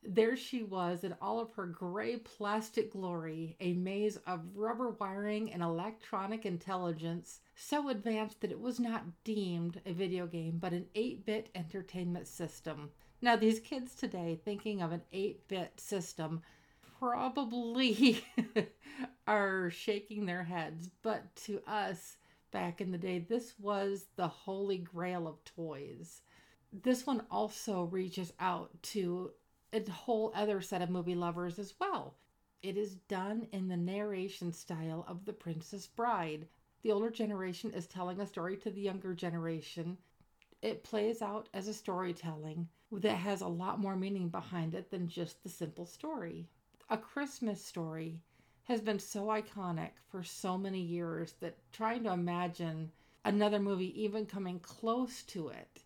there 0.04 0.36
she 0.36 0.62
was 0.62 1.04
in 1.04 1.14
all 1.20 1.38
of 1.38 1.52
her 1.52 1.66
gray 1.66 2.16
plastic 2.16 2.92
glory, 2.92 3.56
a 3.60 3.72
maze 3.74 4.18
of 4.26 4.40
rubber 4.54 4.90
wiring 4.90 5.52
and 5.52 5.62
electronic 5.62 6.44
intelligence 6.44 7.40
so 7.54 7.88
advanced 7.88 8.40
that 8.40 8.50
it 8.50 8.60
was 8.60 8.80
not 8.80 9.04
deemed 9.24 9.80
a 9.86 9.92
video 9.92 10.26
game 10.26 10.58
but 10.58 10.72
an 10.72 10.86
8 10.94 11.24
bit 11.24 11.50
entertainment 11.54 12.26
system. 12.26 12.90
Now, 13.20 13.36
these 13.36 13.60
kids 13.60 13.94
today, 13.94 14.40
thinking 14.44 14.82
of 14.82 14.90
an 14.90 15.02
8 15.12 15.46
bit 15.46 15.78
system, 15.78 16.42
probably 16.98 18.24
are 19.26 19.70
shaking 19.70 20.26
their 20.26 20.42
heads, 20.42 20.90
but 21.02 21.34
to 21.44 21.60
us 21.66 22.16
back 22.50 22.80
in 22.80 22.90
the 22.90 22.98
day, 22.98 23.20
this 23.20 23.54
was 23.58 24.06
the 24.16 24.28
holy 24.28 24.78
grail 24.78 25.28
of 25.28 25.44
toys. 25.44 26.22
This 26.72 27.06
one 27.06 27.22
also 27.30 27.84
reaches 27.84 28.32
out 28.40 28.70
to 28.82 29.30
a 29.72 29.90
whole 29.90 30.32
other 30.34 30.60
set 30.60 30.82
of 30.82 30.90
movie 30.90 31.14
lovers 31.14 31.58
as 31.58 31.74
well. 31.80 32.14
It 32.62 32.76
is 32.76 32.94
done 32.94 33.48
in 33.52 33.68
the 33.68 33.76
narration 33.76 34.52
style 34.52 35.04
of 35.08 35.24
The 35.24 35.32
Princess 35.32 35.86
Bride, 35.86 36.46
the 36.82 36.90
older 36.90 37.10
generation 37.10 37.72
is 37.72 37.86
telling 37.86 38.20
a 38.20 38.26
story 38.26 38.56
to 38.56 38.70
the 38.70 38.80
younger 38.80 39.14
generation. 39.14 39.98
It 40.62 40.82
plays 40.82 41.22
out 41.22 41.48
as 41.54 41.68
a 41.68 41.74
storytelling 41.74 42.68
that 42.90 43.16
has 43.16 43.40
a 43.40 43.48
lot 43.48 43.78
more 43.78 43.94
meaning 43.94 44.28
behind 44.28 44.74
it 44.74 44.90
than 44.90 45.08
just 45.08 45.42
the 45.42 45.48
simple 45.48 45.86
story. 45.86 46.48
A 46.90 46.98
Christmas 46.98 47.64
story 47.64 48.20
has 48.64 48.80
been 48.80 48.98
so 48.98 49.26
iconic 49.26 49.92
for 50.10 50.24
so 50.24 50.58
many 50.58 50.80
years 50.80 51.34
that 51.40 51.56
trying 51.72 52.02
to 52.04 52.12
imagine 52.12 52.90
another 53.24 53.60
movie 53.60 54.02
even 54.02 54.26
coming 54.26 54.58
close 54.58 55.22
to 55.22 55.48
it 55.48 55.82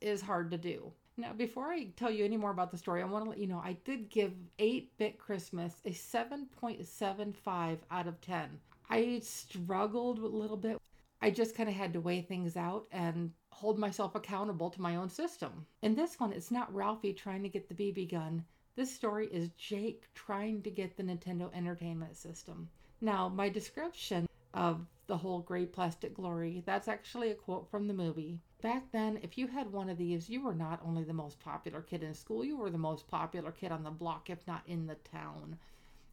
is 0.00 0.20
hard 0.20 0.50
to 0.50 0.58
do. 0.58 0.92
Now, 1.20 1.34
before 1.34 1.66
I 1.66 1.88
tell 1.96 2.10
you 2.10 2.24
any 2.24 2.38
more 2.38 2.50
about 2.50 2.70
the 2.70 2.78
story, 2.78 3.02
I 3.02 3.04
want 3.04 3.24
to 3.24 3.30
let 3.30 3.38
you 3.38 3.46
know 3.46 3.60
I 3.62 3.74
did 3.84 4.08
give 4.08 4.32
8 4.58 4.96
Bit 4.96 5.18
Christmas 5.18 5.74
a 5.84 5.90
7.75 5.90 7.78
out 7.90 8.06
of 8.06 8.18
10. 8.22 8.58
I 8.88 9.20
struggled 9.22 10.18
a 10.20 10.26
little 10.26 10.56
bit. 10.56 10.78
I 11.20 11.30
just 11.30 11.54
kind 11.54 11.68
of 11.68 11.74
had 11.74 11.92
to 11.92 12.00
weigh 12.00 12.22
things 12.22 12.56
out 12.56 12.86
and 12.90 13.32
hold 13.50 13.78
myself 13.78 14.14
accountable 14.14 14.70
to 14.70 14.80
my 14.80 14.96
own 14.96 15.10
system. 15.10 15.66
In 15.82 15.94
this 15.94 16.18
one, 16.18 16.32
it's 16.32 16.50
not 16.50 16.74
Ralphie 16.74 17.12
trying 17.12 17.42
to 17.42 17.50
get 17.50 17.68
the 17.68 17.74
BB 17.74 18.12
gun. 18.12 18.42
This 18.74 18.90
story 18.90 19.28
is 19.30 19.50
Jake 19.58 20.04
trying 20.14 20.62
to 20.62 20.70
get 20.70 20.96
the 20.96 21.02
Nintendo 21.02 21.54
Entertainment 21.54 22.16
System. 22.16 22.70
Now, 23.02 23.28
my 23.28 23.50
description 23.50 24.26
of 24.54 24.86
the 25.06 25.18
whole 25.18 25.40
gray 25.40 25.66
plastic 25.66 26.14
glory, 26.14 26.62
that's 26.64 26.88
actually 26.88 27.30
a 27.30 27.34
quote 27.34 27.70
from 27.70 27.88
the 27.88 27.94
movie. 27.94 28.40
Back 28.62 28.92
then, 28.92 29.18
if 29.22 29.38
you 29.38 29.46
had 29.46 29.72
one 29.72 29.88
of 29.88 29.96
these, 29.96 30.28
you 30.28 30.42
were 30.42 30.54
not 30.54 30.80
only 30.84 31.02
the 31.02 31.14
most 31.14 31.40
popular 31.40 31.80
kid 31.80 32.02
in 32.02 32.12
school, 32.12 32.44
you 32.44 32.56
were 32.58 32.68
the 32.68 32.76
most 32.76 33.08
popular 33.08 33.52
kid 33.52 33.72
on 33.72 33.82
the 33.84 33.90
block, 33.90 34.28
if 34.28 34.46
not 34.46 34.62
in 34.66 34.86
the 34.86 34.96
town. 34.96 35.58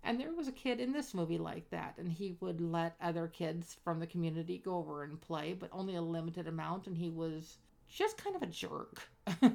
And 0.04 0.18
there 0.18 0.34
was 0.34 0.48
a 0.48 0.54
kid 0.54 0.80
in 0.80 0.94
this 0.94 1.14
movie 1.14 1.38
like 1.38 1.70
that, 1.72 1.96
and 1.98 2.10
he 2.10 2.38
would 2.40 2.62
let 2.62 2.96
other 3.02 3.28
kids 3.28 3.76
from 3.84 4.00
the 4.00 4.08
community 4.08 4.60
go 4.60 4.78
over 4.78 5.04
and 5.04 5.20
play, 5.20 5.54
but 5.54 5.70
only 5.74 5.96
a 5.96 6.02
limited 6.02 6.48
amount, 6.48 6.88
and 6.88 6.98
he 6.98 7.10
was 7.10 7.58
just 7.90 8.18
kind 8.18 8.36
of 8.36 8.44
a 8.44 8.48
jerk. 8.48 9.10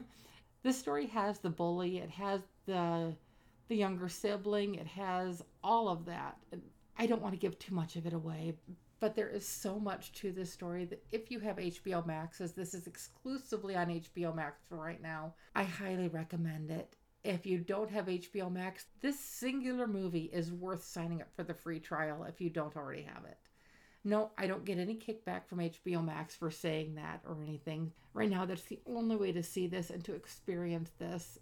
this 0.62 0.78
story 0.78 1.06
has 1.06 1.38
the 1.38 1.50
bully, 1.50 1.98
it 1.98 2.10
has 2.10 2.42
the 2.66 3.14
the 3.68 3.76
younger 3.76 4.08
sibling, 4.08 4.74
it 4.74 4.86
has 4.86 5.42
all 5.64 5.88
of 5.88 6.04
that. 6.04 6.36
I 6.98 7.06
don't 7.06 7.22
want 7.22 7.32
to 7.32 7.40
give 7.40 7.58
too 7.58 7.74
much 7.74 7.96
of 7.96 8.04
it 8.04 8.12
away, 8.12 8.52
But 9.02 9.16
there 9.16 9.30
is 9.30 9.44
so 9.44 9.80
much 9.80 10.12
to 10.20 10.30
this 10.30 10.52
story 10.52 10.84
that 10.84 11.04
if 11.10 11.28
you 11.28 11.40
have 11.40 11.56
HBO 11.56 12.06
Max, 12.06 12.40
as 12.40 12.52
this 12.52 12.72
is 12.72 12.86
exclusively 12.86 13.74
on 13.74 13.88
HBO 13.88 14.32
Max 14.32 14.62
for 14.68 14.76
right 14.76 15.02
now, 15.02 15.34
I 15.56 15.64
highly 15.64 16.06
recommend 16.06 16.70
it. 16.70 16.94
If 17.24 17.44
you 17.44 17.58
don't 17.58 17.90
have 17.90 18.06
HBO 18.06 18.48
Max, 18.48 18.86
this 19.00 19.18
singular 19.18 19.88
movie 19.88 20.30
is 20.32 20.52
worth 20.52 20.84
signing 20.84 21.20
up 21.20 21.34
for 21.34 21.42
the 21.42 21.52
free 21.52 21.80
trial 21.80 22.22
if 22.28 22.40
you 22.40 22.48
don't 22.48 22.76
already 22.76 23.02
have 23.02 23.24
it. 23.24 23.38
No, 24.04 24.30
I 24.38 24.46
don't 24.46 24.64
get 24.64 24.78
any 24.78 24.94
kickback 24.94 25.48
from 25.48 25.58
HBO 25.58 26.04
Max 26.04 26.36
for 26.36 26.52
saying 26.52 26.94
that 26.94 27.22
or 27.28 27.42
anything. 27.42 27.90
Right 28.14 28.30
now, 28.30 28.44
that's 28.44 28.62
the 28.62 28.78
only 28.86 29.16
way 29.16 29.32
to 29.32 29.42
see 29.42 29.66
this 29.66 29.90
and 29.90 30.04
to 30.04 30.14
experience 30.14 30.92
this. 31.00 31.40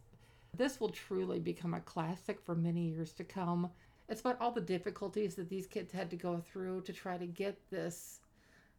This 0.56 0.80
will 0.80 0.88
truly 0.88 1.40
become 1.40 1.74
a 1.74 1.80
classic 1.80 2.40
for 2.40 2.54
many 2.54 2.88
years 2.88 3.12
to 3.12 3.24
come. 3.24 3.68
It's 4.10 4.20
about 4.20 4.40
all 4.40 4.50
the 4.50 4.60
difficulties 4.60 5.36
that 5.36 5.48
these 5.48 5.68
kids 5.68 5.92
had 5.92 6.10
to 6.10 6.16
go 6.16 6.40
through 6.40 6.80
to 6.82 6.92
try 6.92 7.16
to 7.16 7.26
get 7.26 7.70
this 7.70 8.18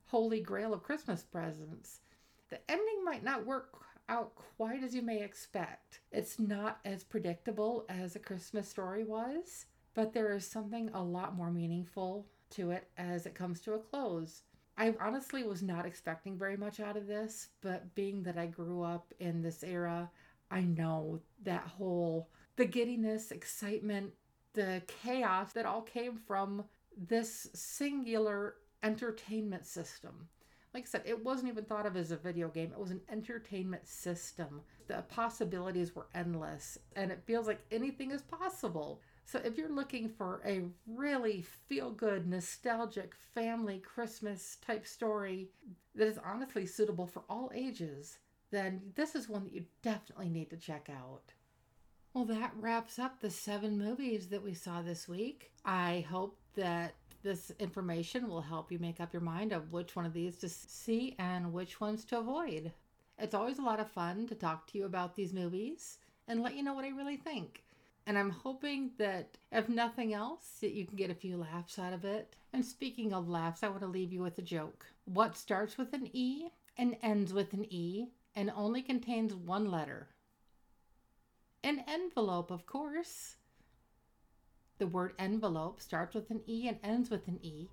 holy 0.07 0.41
grail 0.41 0.73
of 0.73 0.83
Christmas 0.83 1.23
presents. 1.23 2.01
The 2.49 2.59
ending 2.69 3.05
might 3.05 3.23
not 3.23 3.45
work 3.45 3.69
out 4.09 4.35
quite 4.35 4.83
as 4.83 4.93
you 4.93 5.01
may 5.01 5.23
expect. 5.23 6.01
It's 6.11 6.37
not 6.37 6.79
as 6.83 7.05
predictable 7.05 7.85
as 7.87 8.13
a 8.13 8.19
Christmas 8.19 8.67
story 8.67 9.05
was, 9.05 9.67
but 9.93 10.11
there 10.11 10.33
is 10.33 10.45
something 10.45 10.89
a 10.93 11.01
lot 11.01 11.33
more 11.33 11.49
meaningful 11.49 12.27
to 12.51 12.71
it 12.71 12.89
as 12.97 13.25
it 13.25 13.33
comes 13.33 13.61
to 13.61 13.75
a 13.75 13.79
close. 13.79 14.41
I 14.77 14.93
honestly 14.99 15.43
was 15.43 15.63
not 15.63 15.85
expecting 15.85 16.37
very 16.37 16.57
much 16.57 16.81
out 16.81 16.97
of 16.97 17.07
this, 17.07 17.47
but 17.61 17.95
being 17.95 18.23
that 18.23 18.37
I 18.37 18.47
grew 18.47 18.83
up 18.83 19.13
in 19.21 19.41
this 19.41 19.63
era, 19.63 20.11
I 20.49 20.63
know 20.63 21.21
that 21.43 21.63
whole 21.77 22.27
the 22.57 22.65
giddiness, 22.65 23.31
excitement, 23.31 24.11
the 24.53 24.81
chaos 24.87 25.53
that 25.53 25.65
all 25.65 25.81
came 25.81 26.15
from 26.15 26.63
this 26.97 27.47
singular 27.53 28.55
entertainment 28.83 29.65
system. 29.65 30.27
Like 30.73 30.83
I 30.83 30.87
said, 30.87 31.03
it 31.05 31.23
wasn't 31.23 31.51
even 31.51 31.65
thought 31.65 31.85
of 31.85 31.97
as 31.97 32.11
a 32.11 32.17
video 32.17 32.47
game, 32.47 32.71
it 32.71 32.79
was 32.79 32.91
an 32.91 33.01
entertainment 33.11 33.87
system. 33.87 34.61
The 34.87 35.03
possibilities 35.09 35.95
were 35.95 36.07
endless, 36.15 36.77
and 36.95 37.11
it 37.11 37.23
feels 37.25 37.45
like 37.47 37.61
anything 37.71 38.11
is 38.11 38.21
possible. 38.21 39.01
So, 39.25 39.39
if 39.43 39.57
you're 39.57 39.69
looking 39.69 40.09
for 40.09 40.41
a 40.45 40.63
really 40.87 41.41
feel 41.41 41.91
good, 41.91 42.27
nostalgic 42.27 43.13
family 43.33 43.79
Christmas 43.79 44.57
type 44.65 44.87
story 44.87 45.49
that 45.95 46.07
is 46.07 46.19
honestly 46.23 46.65
suitable 46.65 47.05
for 47.05 47.23
all 47.29 47.51
ages, 47.53 48.19
then 48.49 48.81
this 48.95 49.15
is 49.15 49.29
one 49.29 49.43
that 49.43 49.53
you 49.53 49.65
definitely 49.81 50.29
need 50.29 50.49
to 50.49 50.57
check 50.57 50.89
out. 50.89 51.33
Well, 52.13 52.25
that 52.25 52.51
wraps 52.59 52.99
up 52.99 53.21
the 53.21 53.29
seven 53.29 53.77
movies 53.77 54.27
that 54.27 54.43
we 54.43 54.53
saw 54.53 54.81
this 54.81 55.07
week. 55.07 55.49
I 55.63 56.05
hope 56.09 56.37
that 56.55 56.95
this 57.23 57.53
information 57.57 58.27
will 58.27 58.41
help 58.41 58.69
you 58.69 58.79
make 58.79 58.99
up 58.99 59.13
your 59.13 59.21
mind 59.21 59.53
of 59.53 59.71
which 59.71 59.95
one 59.95 60.05
of 60.05 60.11
these 60.11 60.35
to 60.39 60.49
see 60.49 61.15
and 61.19 61.53
which 61.53 61.79
ones 61.79 62.03
to 62.05 62.19
avoid. 62.19 62.73
It's 63.17 63.33
always 63.33 63.59
a 63.59 63.63
lot 63.63 63.79
of 63.79 63.89
fun 63.89 64.27
to 64.27 64.35
talk 64.35 64.67
to 64.67 64.77
you 64.77 64.85
about 64.85 65.15
these 65.15 65.31
movies 65.31 65.99
and 66.27 66.43
let 66.43 66.53
you 66.53 66.63
know 66.63 66.73
what 66.73 66.83
I 66.83 66.89
really 66.89 67.15
think. 67.15 67.63
And 68.05 68.17
I'm 68.17 68.31
hoping 68.31 68.91
that, 68.97 69.37
if 69.53 69.69
nothing 69.69 70.13
else, 70.13 70.57
that 70.59 70.73
you 70.73 70.85
can 70.85 70.97
get 70.97 71.11
a 71.11 71.15
few 71.15 71.37
laughs 71.37 71.79
out 71.79 71.93
of 71.93 72.03
it. 72.03 72.35
And 72.51 72.65
speaking 72.65 73.13
of 73.13 73.29
laughs, 73.29 73.63
I 73.63 73.69
want 73.69 73.83
to 73.83 73.87
leave 73.87 74.11
you 74.11 74.21
with 74.21 74.37
a 74.37 74.41
joke. 74.41 74.85
What 75.05 75.37
starts 75.37 75.77
with 75.77 75.93
an 75.93 76.09
E 76.11 76.49
and 76.77 76.97
ends 77.01 77.31
with 77.31 77.53
an 77.53 77.65
E 77.69 78.07
and 78.35 78.51
only 78.53 78.81
contains 78.81 79.33
one 79.33 79.71
letter? 79.71 80.09
An 81.63 81.83
envelope, 81.87 82.49
of 82.49 82.65
course. 82.65 83.35
The 84.79 84.87
word 84.87 85.13
envelope 85.19 85.79
starts 85.79 86.15
with 86.15 86.31
an 86.31 86.41
E 86.47 86.67
and 86.67 86.79
ends 86.83 87.11
with 87.11 87.27
an 87.27 87.39
E, 87.43 87.69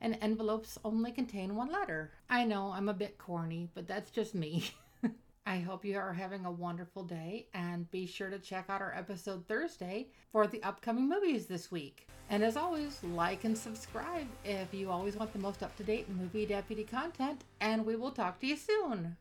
and 0.00 0.16
envelopes 0.20 0.78
only 0.84 1.10
contain 1.10 1.56
one 1.56 1.72
letter. 1.72 2.12
I 2.30 2.44
know 2.44 2.70
I'm 2.70 2.88
a 2.88 2.94
bit 2.94 3.18
corny, 3.18 3.68
but 3.74 3.88
that's 3.88 4.12
just 4.12 4.36
me. 4.36 4.70
I 5.46 5.58
hope 5.58 5.84
you 5.84 5.98
are 5.98 6.12
having 6.12 6.44
a 6.44 6.52
wonderful 6.52 7.02
day 7.02 7.48
and 7.52 7.90
be 7.90 8.06
sure 8.06 8.30
to 8.30 8.38
check 8.38 8.66
out 8.68 8.80
our 8.80 8.94
episode 8.96 9.48
Thursday 9.48 10.06
for 10.30 10.46
the 10.46 10.62
upcoming 10.62 11.08
movies 11.08 11.46
this 11.46 11.68
week. 11.68 12.06
And 12.30 12.44
as 12.44 12.56
always, 12.56 13.02
like 13.02 13.42
and 13.42 13.58
subscribe 13.58 14.28
if 14.44 14.72
you 14.72 14.88
always 14.88 15.16
want 15.16 15.32
the 15.32 15.40
most 15.40 15.64
up 15.64 15.76
to 15.78 15.82
date 15.82 16.08
movie 16.08 16.46
deputy 16.46 16.84
content, 16.84 17.42
and 17.60 17.84
we 17.84 17.96
will 17.96 18.12
talk 18.12 18.38
to 18.38 18.46
you 18.46 18.56
soon. 18.56 19.16